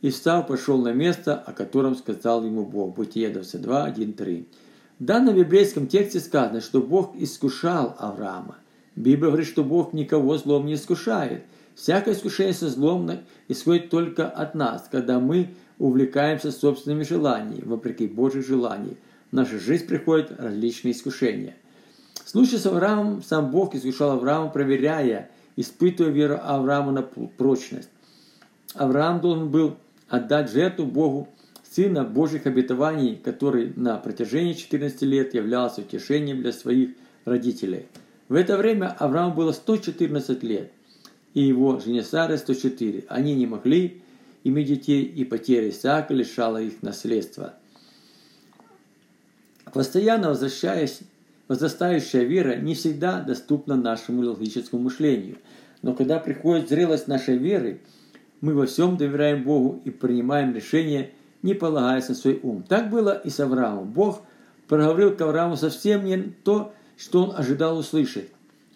и 0.00 0.10
встав, 0.10 0.46
пошел 0.46 0.80
на 0.80 0.92
место, 0.92 1.34
о 1.34 1.52
котором 1.52 1.96
сказал 1.96 2.44
ему 2.44 2.64
Бог. 2.64 2.94
Бытие 2.94 3.30
22, 3.30 3.84
1, 3.84 4.12
3. 4.12 4.48
В 5.00 5.04
данном 5.04 5.34
библейском 5.34 5.88
тексте 5.88 6.20
сказано, 6.20 6.60
что 6.60 6.80
Бог 6.80 7.16
искушал 7.16 7.96
Авраама. 7.98 8.58
Библия 8.94 9.30
говорит, 9.30 9.48
что 9.48 9.64
Бог 9.64 9.92
никого 9.92 10.38
злом 10.38 10.66
не 10.66 10.74
искушает– 10.74 11.42
Всякое 11.76 12.14
искушение 12.14 12.54
со 12.54 12.70
злом 12.70 13.08
исходит 13.48 13.90
только 13.90 14.28
от 14.28 14.54
нас, 14.54 14.88
когда 14.90 15.20
мы 15.20 15.50
увлекаемся 15.78 16.50
собственными 16.50 17.02
желаниями, 17.02 17.62
вопреки 17.64 18.06
Божьих 18.06 18.46
желаний. 18.46 18.96
В 19.30 19.34
нашу 19.34 19.60
жизнь 19.60 19.86
приходят 19.86 20.32
различные 20.38 20.92
искушения. 20.92 21.54
В 22.24 22.30
случае 22.30 22.60
с 22.60 22.66
Авраамом 22.66 23.22
сам 23.22 23.50
Бог 23.50 23.74
искушал 23.74 24.12
Авраама, 24.12 24.48
проверяя, 24.48 25.30
испытывая 25.56 26.10
веру 26.10 26.40
Авраама 26.42 26.92
на 26.92 27.02
прочность. 27.02 27.90
Авраам 28.74 29.20
должен 29.20 29.50
был 29.50 29.76
отдать 30.08 30.50
жертву 30.50 30.86
Богу 30.86 31.28
сына 31.62 32.04
Божьих 32.04 32.46
обетований, 32.46 33.16
который 33.16 33.74
на 33.76 33.98
протяжении 33.98 34.54
14 34.54 35.02
лет 35.02 35.34
являлся 35.34 35.82
утешением 35.82 36.40
для 36.40 36.52
своих 36.52 36.90
родителей. 37.26 37.86
В 38.30 38.34
это 38.34 38.56
время 38.56 38.96
Аврааму 38.98 39.34
было 39.34 39.52
114 39.52 40.42
лет 40.42 40.72
и 41.36 41.42
его 41.42 41.78
жене 41.78 42.02
Сары 42.02 42.38
104. 42.38 43.04
Они 43.08 43.34
не 43.34 43.46
могли 43.46 44.00
иметь 44.42 44.68
детей, 44.68 45.04
и 45.04 45.22
потеря 45.22 45.68
Исаака 45.68 46.14
лишала 46.14 46.62
их 46.62 46.82
наследства. 46.82 47.52
Постоянно 49.70 50.30
возвращаясь, 50.30 51.00
возрастающая 51.46 52.22
вера 52.22 52.56
не 52.56 52.74
всегда 52.74 53.20
доступна 53.20 53.76
нашему 53.76 54.22
логическому 54.22 54.84
мышлению. 54.84 55.36
Но 55.82 55.92
когда 55.92 56.18
приходит 56.18 56.70
зрелость 56.70 57.06
нашей 57.06 57.36
веры, 57.36 57.82
мы 58.40 58.54
во 58.54 58.64
всем 58.64 58.96
доверяем 58.96 59.44
Богу 59.44 59.82
и 59.84 59.90
принимаем 59.90 60.54
решения, 60.54 61.10
не 61.42 61.52
полагаясь 61.52 62.08
на 62.08 62.14
свой 62.14 62.40
ум. 62.42 62.62
Так 62.66 62.88
было 62.88 63.12
и 63.12 63.28
с 63.28 63.40
Авраамом. 63.40 63.92
Бог 63.92 64.22
проговорил 64.68 65.14
к 65.14 65.20
Аврааму 65.20 65.58
совсем 65.58 66.06
не 66.06 66.16
то, 66.16 66.72
что 66.96 67.24
он 67.24 67.36
ожидал 67.36 67.76
услышать. 67.76 68.30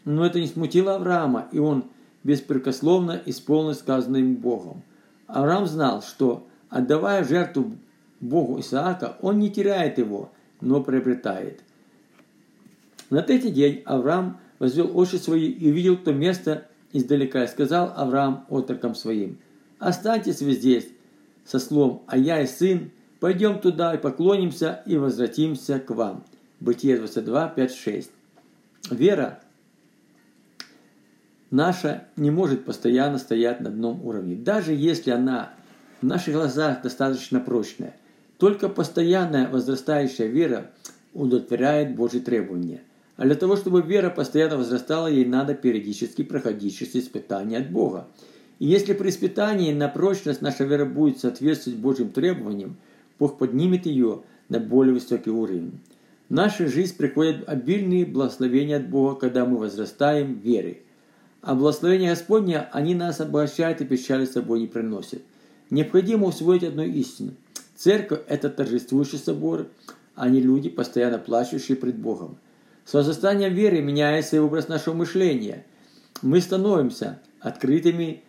Но 0.05 0.27
это 0.27 0.39
не 0.39 0.47
смутило 0.47 0.97
Авраама, 0.97 1.49
и 1.53 1.59
он 1.59 1.87
беспрекословно 2.25 3.21
исполнить 3.27 3.79
сказанное 3.79 4.21
им 4.21 4.37
Богом. 4.37 4.83
Авраам 5.27 5.67
знал, 5.67 6.03
что, 6.03 6.47
отдавая 6.69 7.25
жертву 7.25 7.73
Богу 8.21 8.61
Исаака, 8.61 9.17
он 9.21 9.39
не 9.39 9.51
теряет 9.51 9.99
его, 9.99 10.31
но 10.61 10.83
приобретает. 10.83 11.61
На 13.09 13.23
третий 13.23 13.51
день 13.51 13.83
Авраам 13.87 14.39
возвел 14.59 14.97
очи 14.97 15.17
свои 15.17 15.49
и 15.49 15.71
увидел 15.71 15.97
то 15.97 16.13
место 16.13 16.67
издалека, 16.93 17.45
и 17.45 17.49
сказал 17.49 17.93
Авраам 17.97 18.47
отрокам 18.49 18.95
своим, 18.95 19.39
«Останьтесь 19.79 20.43
вы 20.43 20.53
здесь 20.53 20.89
со 21.45 21.59
слом, 21.59 22.03
а 22.07 22.19
я 22.19 22.43
и 22.43 22.47
сын 22.47 22.91
пойдем 23.19 23.59
туда 23.61 23.95
и 23.95 23.99
поклонимся 23.99 24.83
и 24.87 24.97
возвратимся 24.97 25.81
к 25.81 25.91
вам». 25.91 26.25
Бытие 26.61 26.99
22, 26.99 27.49
5, 27.49 27.75
6. 27.75 28.11
Вера 28.91 29.41
наша 31.51 32.05
не 32.17 32.31
может 32.31 32.65
постоянно 32.65 33.19
стоять 33.19 33.61
на 33.61 33.69
одном 33.69 34.05
уровне, 34.05 34.37
даже 34.37 34.73
если 34.73 35.11
она 35.11 35.53
в 36.01 36.07
наших 36.07 36.35
глазах 36.35 36.83
достаточно 36.83 37.41
прочная. 37.41 37.95
Только 38.39 38.69
постоянная 38.69 39.49
возрастающая 39.49 40.27
вера 40.27 40.71
удовлетворяет 41.13 41.95
Божьи 41.95 42.21
требования. 42.21 42.81
А 43.17 43.25
для 43.25 43.35
того, 43.35 43.57
чтобы 43.57 43.83
вера 43.83 44.09
постоянно 44.09 44.57
возрастала, 44.57 45.07
ей 45.07 45.27
надо 45.27 45.55
периодически 45.55 46.23
проходить 46.23 46.77
через 46.77 46.97
испытания 46.97 47.59
от 47.59 47.71
Бога. 47.71 48.09
И 48.59 48.67
если 48.67 48.95
при 48.95 49.11
испытании 49.11 49.75
на 49.75 49.89
прочность 49.89 50.41
наша 50.41 50.65
вера 50.65 50.87
будет 50.87 51.19
соответствовать 51.19 51.79
Божьим 51.79 52.11
требованиям, 52.11 52.77
Бог 53.19 53.37
поднимет 53.37 53.85
ее 53.85 54.23
на 54.49 54.59
более 54.59 54.95
высокий 54.95 55.31
уровень. 55.31 55.81
В 56.31 56.33
нашу 56.33 56.69
жизнь 56.69 56.97
приходят 56.97 57.47
обильные 57.47 58.07
благословения 58.07 58.79
от 58.79 58.89
Бога, 58.89 59.17
когда 59.17 59.45
мы 59.45 59.59
возрастаем 59.59 60.35
в 60.35 60.39
вере. 60.39 60.81
А 61.43 61.55
благословения 61.55 62.11
Господня, 62.11 62.69
они 62.73 62.95
нас 62.95 63.21
обогащают 63.21 63.81
и 63.81 63.87
печали 63.87 64.27
с 64.27 64.33
собой 64.33 64.61
не 64.61 64.67
приносят. 64.67 65.23
Необходимо 65.71 66.27
усвоить 66.27 66.65
одну 66.65 66.83
истину. 66.83 67.33
Церковь– 67.77 68.21
это 68.29 68.51
торжествующий 68.51 69.19
собор, 69.19 69.69
а 70.15 70.29
не 70.29 70.41
люди, 70.41 70.69
постоянно 70.69 71.19
плачущие 71.19 71.77
пред 71.77 71.97
Богом. 71.97 72.37
С 72.85 72.93
возрастанием 72.93 73.55
веры 73.55 73.81
меняется 73.81 74.37
и 74.37 74.41
образ 74.41 74.69
нашего 74.69 74.95
мышления. 74.95 75.65
Мы 76.23 76.41
становимся 76.41 77.21
открытыми 77.41 78.23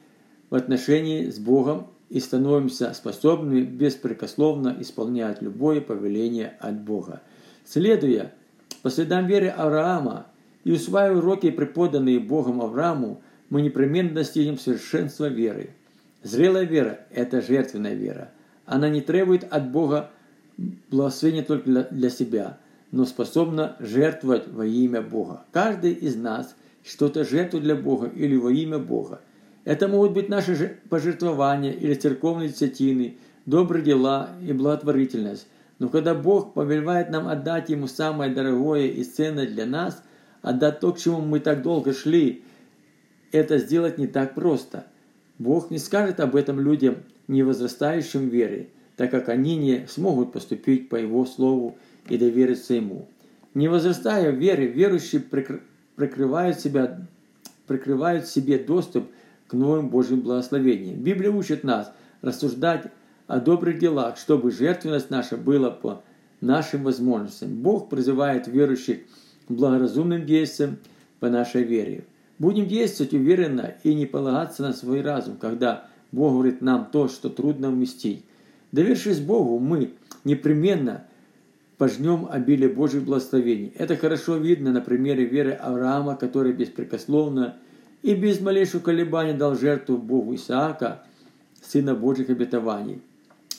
в 0.50 0.56
отношении 0.56 1.30
с 1.30 1.38
Богом 1.38 1.88
и 2.10 2.20
становимся 2.20 2.94
способными 2.94 3.62
беспрекословно 3.62 4.78
исполнять 4.80 5.42
любое 5.42 5.82
повеление 5.82 6.56
от 6.60 6.80
Бога. 6.82 7.22
Следуя 7.66 8.34
по 8.84 8.90
следам 8.90 9.26
веры 9.26 9.48
Авраама 9.48 10.28
и 10.64 10.72
усваивая 10.72 11.18
уроки, 11.18 11.52
преподанные 11.52 12.20
Богом 12.20 12.62
Аврааму, 12.62 13.22
мы 13.50 13.62
непременно 13.62 14.12
достигнем 14.12 14.58
совершенства 14.58 15.26
веры. 15.26 15.72
Зрелая 16.24 16.66
вера– 16.66 17.00
это 17.12 17.42
жертвенная 17.42 17.96
вера. 17.96 18.32
Она 18.66 18.90
не 18.90 19.02
требует 19.02 19.44
от 19.52 19.72
Бога 19.72 20.12
благословения 20.90 21.44
только 21.44 21.88
для 21.90 22.10
себя, 22.10 22.60
но 22.92 23.06
способна 23.06 23.76
жертвовать 23.80 24.48
во 24.48 24.66
имя 24.66 25.02
Бога. 25.02 25.44
Каждый 25.52 25.94
из 25.94 26.16
нас 26.16 26.56
что-то 26.84 27.24
жертвует 27.24 27.64
для 27.64 27.76
Бога 27.76 28.08
или 28.08 28.36
во 28.36 28.52
имя 28.52 28.78
Бога. 28.78 29.22
Это 29.64 29.88
могут 29.88 30.14
быть 30.14 30.30
наши 30.30 30.78
пожертвования 30.90 31.72
или 31.72 31.94
церковные 31.94 32.50
десятины, 32.50 33.18
добрые 33.46 33.84
дела 33.84 34.30
и 34.46 34.54
благотворительность. 34.54 35.48
Но 35.80 35.90
когда 35.90 36.14
Бог 36.14 36.54
повелевает 36.54 37.10
нам 37.10 37.28
отдать 37.28 37.70
Ему 37.70 37.88
самое 37.88 38.34
дорогое 38.34 38.88
и 38.88 39.04
ценное 39.04 39.48
для 39.48 39.66
нас, 39.66 40.04
отдать 40.42 40.80
то, 40.80 40.92
к 40.92 41.00
чему 41.00 41.22
мы 41.22 41.40
так 41.40 41.62
долго 41.62 41.94
шли, 41.94 42.44
это 43.32 43.58
сделать 43.58 43.98
не 43.98 44.08
так 44.08 44.36
просто. 44.36 44.86
Бог 45.38 45.72
не 45.72 45.78
скажет 45.78 46.20
об 46.20 46.36
этом 46.36 46.60
людям, 46.60 46.98
не 47.28 47.44
возрастающим 47.44 48.30
в 48.30 48.34
вере, 48.34 48.70
так 48.96 49.10
как 49.12 49.30
они 49.30 49.56
не 49.56 49.88
смогут 49.88 50.34
поступить 50.34 50.90
по 50.90 50.96
Его 50.96 51.26
Слову 51.26 51.78
и 52.10 52.18
довериться 52.18 52.74
Ему. 52.74 53.08
Не 53.54 53.68
возрастая 53.68 54.32
в 54.32 54.36
вере, 54.36 54.68
верующие 54.68 55.22
прикрывают, 55.96 56.60
себя, 56.60 57.08
прикрывают 57.68 58.28
себе 58.28 58.60
доступ 58.60 59.10
к 59.48 59.54
новым 59.54 59.90
Божьим 59.90 60.22
благословениям. 60.22 61.02
Библия 61.02 61.32
учит 61.32 61.64
нас 61.64 61.92
рассуждать 62.22 62.86
о 63.28 63.40
добрых 63.40 63.80
делах, 63.80 64.18
чтобы 64.18 64.52
жертвенность 64.52 65.10
наша 65.10 65.38
была 65.38 65.72
по 65.72 66.04
нашим 66.40 66.84
возможностям. 66.84 67.56
Бог 67.62 67.90
призывает 67.90 68.48
верующих 68.48 69.00
благоразумным 69.56 70.26
действиям 70.26 70.78
по 71.20 71.30
нашей 71.30 71.64
вере. 71.64 72.06
Будем 72.40 72.68
действовать 72.68 73.14
уверенно 73.14 73.76
и 73.84 73.94
не 73.94 74.06
полагаться 74.06 74.64
на 74.64 74.74
свой 74.74 75.02
разум, 75.02 75.38
когда 75.38 75.86
Бог 76.12 76.34
говорит 76.34 76.62
нам 76.62 76.90
то, 76.92 77.08
что 77.08 77.30
трудно 77.30 77.70
вместить. 77.70 78.24
Довершись 78.72 79.20
Богу, 79.20 79.60
мы 79.60 79.92
непременно 80.24 81.06
пожнем 81.78 82.28
обилие 82.30 82.70
Божьих 82.70 83.04
благословений. 83.04 83.74
Это 83.76 83.96
хорошо 83.96 84.38
видно 84.38 84.72
на 84.72 84.82
примере 84.82 85.26
веры 85.26 85.52
Авраама, 85.52 86.16
который 86.16 86.54
беспрекословно 86.54 87.58
и 88.02 88.16
без 88.16 88.40
малейшего 88.42 88.82
колебания 88.82 89.34
дал 89.34 89.56
жертву 89.56 89.98
Богу 89.98 90.36
Исаака, 90.36 91.04
сына 91.62 91.94
Божьих 91.96 92.30
обетований. 92.30 93.02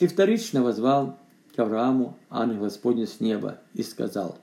И 0.01 0.07
вторично 0.07 0.63
возвал 0.63 1.19
к 1.55 1.59
Аврааму 1.59 2.17
ангел 2.31 2.63
Господень 2.63 3.07
с 3.07 3.21
неба 3.21 3.59
и 3.75 3.83
сказал, 3.83 4.39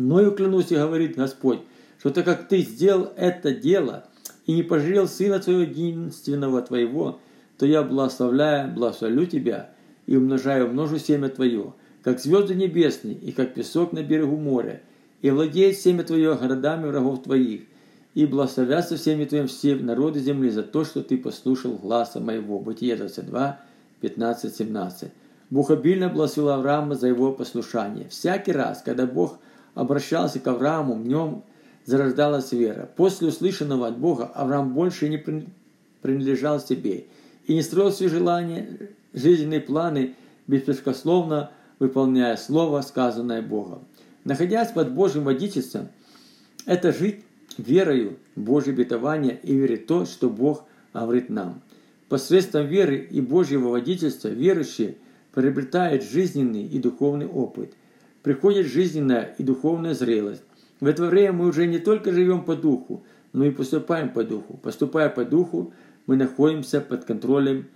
«Мною 0.00 0.32
клянусь, 0.32 0.72
и 0.72 0.76
говорит 0.76 1.16
Господь, 1.16 1.60
что 1.98 2.08
так 2.08 2.24
как 2.24 2.48
ты 2.48 2.62
сделал 2.62 3.12
это 3.16 3.54
дело 3.54 4.06
и 4.46 4.54
не 4.54 4.62
пожалел 4.62 5.06
сына 5.06 5.40
твоего 5.40 5.60
единственного 5.60 6.62
твоего, 6.62 7.20
то 7.58 7.66
я 7.66 7.82
благословляю, 7.82 8.72
благословлю 8.72 9.26
тебя 9.26 9.68
и 10.06 10.16
умножаю 10.16 10.68
множу 10.68 10.96
семя 10.98 11.28
твое, 11.28 11.74
как 12.02 12.18
звезды 12.18 12.54
небесные 12.54 13.14
и 13.14 13.30
как 13.30 13.52
песок 13.52 13.92
на 13.92 14.02
берегу 14.02 14.38
моря, 14.38 14.80
и 15.20 15.28
владеет 15.28 15.76
семя 15.76 16.02
твое 16.02 16.34
городами 16.34 16.86
врагов 16.86 17.22
твоих, 17.22 17.60
и 18.14 18.24
благословятся 18.24 18.96
всеми 18.96 19.26
твоим 19.26 19.48
все 19.48 19.76
народы 19.76 20.20
земли 20.20 20.48
за 20.48 20.62
то, 20.62 20.86
что 20.86 21.02
ты 21.02 21.18
послушал 21.18 21.74
гласа 21.74 22.20
моего». 22.20 22.58
Бытие 22.58 22.96
22, 22.96 23.60
15, 24.00 24.56
17. 24.56 25.12
Бог 25.50 25.70
обильно 25.70 26.08
благословил 26.08 26.52
Авраама 26.52 26.94
за 26.94 27.08
его 27.08 27.32
послушание. 27.32 28.08
Всякий 28.08 28.52
раз, 28.52 28.80
когда 28.82 29.04
Бог 29.04 29.38
обращался 29.80 30.40
к 30.40 30.46
Аврааму, 30.46 30.94
в 30.94 31.06
нем 31.06 31.42
зарождалась 31.86 32.52
вера. 32.52 32.88
После 32.96 33.28
услышанного 33.28 33.88
от 33.88 33.98
Бога 33.98 34.26
Авраам 34.26 34.74
больше 34.74 35.08
не 35.08 35.16
принадлежал 36.02 36.60
себе 36.60 37.06
и 37.46 37.54
не 37.54 37.62
строил 37.62 37.90
свои 37.90 38.08
желания, 38.08 38.90
жизненные 39.14 39.60
планы, 39.60 40.16
беспрекословно 40.46 41.50
выполняя 41.78 42.36
слово, 42.36 42.82
сказанное 42.82 43.40
Богом. 43.40 43.84
Находясь 44.24 44.70
под 44.70 44.92
Божьим 44.92 45.24
водительством, 45.24 45.88
это 46.66 46.92
жить 46.92 47.24
верою 47.56 48.18
Божье 48.36 48.74
обетование 48.74 49.40
и 49.42 49.54
верить 49.54 49.84
в 49.84 49.86
то, 49.86 50.04
что 50.04 50.28
Бог 50.28 50.64
говорит 50.92 51.30
нам. 51.30 51.62
Посредством 52.10 52.66
веры 52.66 53.08
и 53.10 53.22
Божьего 53.22 53.68
водительства 53.68 54.28
верующие 54.28 54.96
приобретают 55.32 56.04
жизненный 56.04 56.64
и 56.64 56.78
духовный 56.78 57.26
опыт. 57.26 57.72
Приходит 58.22 58.66
жизненная 58.66 59.34
и 59.38 59.42
духовная 59.42 59.94
зрелость. 59.94 60.42
В 60.80 60.86
это 60.86 61.04
время 61.06 61.32
мы 61.32 61.48
уже 61.48 61.66
не 61.66 61.78
только 61.78 62.12
живем 62.12 62.44
по 62.44 62.56
духу, 62.56 63.04
но 63.32 63.44
и 63.44 63.50
поступаем 63.50 64.10
по 64.10 64.24
духу. 64.24 64.58
Поступая 64.62 65.08
по 65.08 65.24
духу, 65.24 65.72
мы 66.06 66.16
находимся 66.16 66.80
под 66.80 67.04
контролем 67.04 67.66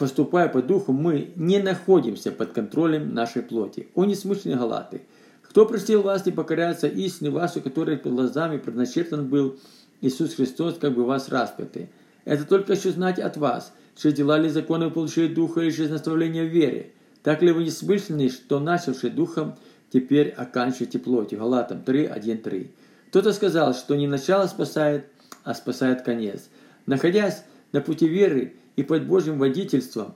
Поступая 0.00 0.48
по 0.48 0.62
духу, 0.62 0.94
мы 0.94 1.30
не 1.36 1.58
находимся 1.58 2.32
под 2.32 2.52
контролем 2.52 3.12
нашей 3.12 3.42
плоти. 3.42 3.88
О 3.94 4.06
несмышленные 4.06 4.56
галаты! 4.56 5.02
Кто 5.42 5.66
простил 5.66 6.00
вас 6.00 6.26
и 6.26 6.30
покоряется 6.30 6.86
истине 6.86 7.28
вашей, 7.28 7.60
которой 7.60 7.98
под 7.98 8.14
глазами 8.14 8.56
предначертан 8.56 9.28
был 9.28 9.58
Иисус 10.00 10.36
Христос, 10.36 10.78
как 10.80 10.94
бы 10.94 11.04
вас 11.04 11.28
распятый? 11.28 11.90
Это 12.24 12.46
только 12.46 12.72
еще 12.72 12.92
знать 12.92 13.18
от 13.18 13.36
вас, 13.36 13.74
что 13.94 14.10
дела 14.10 14.38
ли 14.38 14.48
законы 14.48 14.90
получили 14.90 15.26
духа 15.26 15.60
или 15.60 15.70
через 15.70 15.90
наставление 15.90 16.46
в 16.46 16.50
вере. 16.50 16.92
Так 17.22 17.42
ли 17.42 17.52
вы 17.52 17.64
не 17.64 17.70
смысленны, 17.70 18.28
что 18.28 18.60
начавший 18.60 19.10
духом– 19.10 19.56
теперь 19.90 20.30
оканчивайте 20.30 20.98
плотью. 20.98 21.38
Галатам 21.38 21.82
3, 21.82 22.06
1, 22.06 22.38
3. 22.38 22.70
Кто-то 23.08 23.32
сказал, 23.32 23.74
что 23.74 23.96
не 23.96 24.06
начало 24.06 24.46
спасает, 24.46 25.06
а 25.44 25.54
спасает 25.54 26.02
конец. 26.02 26.48
Находясь 26.86 27.42
на 27.72 27.80
пути 27.80 28.08
веры 28.08 28.54
и 28.76 28.82
под 28.82 29.06
Божьим 29.06 29.38
водительством, 29.38 30.14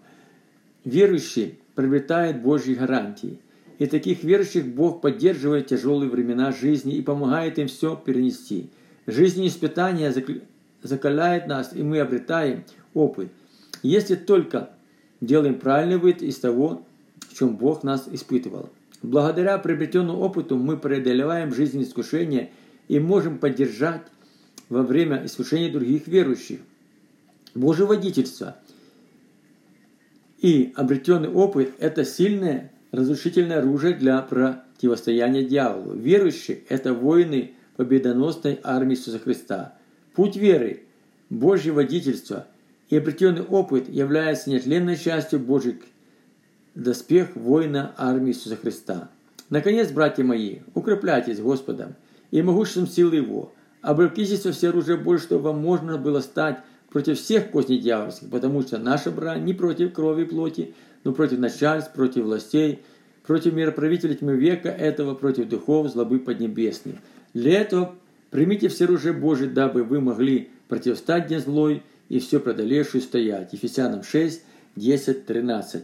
верующий 0.84 1.58
приобретает 1.74 2.40
Божьи 2.40 2.74
гарантии. 2.74 3.40
И 3.78 3.86
таких 3.86 4.22
верующих 4.22 4.66
Бог 4.66 5.00
поддерживает 5.00 5.66
тяжелые 5.66 6.08
времена 6.08 6.52
жизни 6.52 6.94
и 6.94 7.02
помогает 7.02 7.58
им 7.58 7.66
все 7.66 7.96
перенести. 7.96 8.70
Жизнь 9.06 9.44
испытания 9.46 10.14
закаляет 10.82 11.48
нас, 11.48 11.74
и 11.74 11.82
мы 11.82 11.98
обретаем 11.98 12.64
опыт. 12.94 13.30
Если 13.82 14.14
только 14.14 14.70
делаем 15.20 15.58
правильный 15.58 15.98
вывод 15.98 16.22
из 16.22 16.38
того, 16.38 16.86
чем 17.34 17.56
Бог 17.56 17.82
нас 17.82 18.08
испытывал. 18.10 18.70
Благодаря 19.02 19.58
приобретенному 19.58 20.20
опыту 20.20 20.56
мы 20.56 20.76
преодолеваем 20.76 21.54
жизненные 21.54 21.86
искушения 21.86 22.50
и 22.88 22.98
можем 22.98 23.38
поддержать 23.38 24.02
во 24.68 24.82
время 24.82 25.24
искушения 25.26 25.70
других 25.70 26.06
верующих. 26.06 26.60
Божье 27.54 27.86
водительство 27.86 28.56
и 30.38 30.72
обретенный 30.74 31.28
опыт– 31.28 31.74
это 31.78 32.04
сильное 32.04 32.72
разрушительное 32.92 33.58
оружие 33.58 33.94
для 33.94 34.20
противостояния 34.22 35.44
дьяволу. 35.44 35.94
Верующие– 35.94 36.62
это 36.68 36.94
воины 36.94 37.52
победоносной 37.76 38.60
армии 38.62 38.94
Иисуса 38.94 39.18
Христа. 39.18 39.74
Путь 40.14 40.36
веры, 40.36 40.84
Божье 41.28 41.72
водительство 41.72 42.46
и 42.88 42.96
обретенный 42.96 43.42
опыт 43.42 43.88
являются 43.88 44.50
нетленной 44.50 44.96
частью 44.96 45.40
Божьих 45.40 45.76
доспех 46.74 47.36
воина 47.36 47.94
армии 47.96 48.30
Иисуса 48.30 48.56
Христа. 48.56 49.10
Наконец, 49.50 49.90
братья 49.90 50.24
мои, 50.24 50.58
укрепляйтесь 50.74 51.40
Господом 51.40 51.94
и 52.30 52.42
могуществом 52.42 52.86
силы 52.86 53.16
Его. 53.16 53.52
Облекитесь 53.82 54.44
во 54.44 54.52
все 54.52 54.70
оружие 54.70 54.96
Божье, 54.96 55.26
чтобы 55.26 55.44
вам 55.44 55.58
можно 55.58 55.98
было 55.98 56.20
стать 56.20 56.58
против 56.90 57.18
всех 57.18 57.50
козней 57.50 57.78
дьявольских, 57.78 58.30
потому 58.30 58.62
что 58.62 58.78
наша 58.78 59.10
брань 59.10 59.44
не 59.44 59.52
против 59.52 59.92
крови 59.92 60.22
и 60.22 60.26
плоти, 60.26 60.74
но 61.04 61.12
против 61.12 61.38
начальств, 61.38 61.92
против 61.92 62.24
властей, 62.24 62.80
против 63.26 63.52
мироправителя 63.52 64.14
тьмы 64.14 64.36
века 64.36 64.68
этого, 64.68 65.14
против 65.14 65.48
духов 65.48 65.90
злобы 65.90 66.18
поднебесной. 66.18 66.98
Для 67.34 67.60
этого 67.60 67.94
примите 68.30 68.68
все 68.68 68.84
оружие 68.84 69.12
Божие, 69.12 69.50
дабы 69.50 69.82
вы 69.82 70.00
могли 70.00 70.50
противостать 70.68 71.26
дне 71.26 71.40
злой 71.40 71.82
и 72.08 72.20
все 72.20 72.40
преодолевшую 72.40 73.02
стоять. 73.02 73.52
Ефесянам 73.52 74.02
6, 74.02 74.42
10, 74.76 75.26
13. 75.26 75.82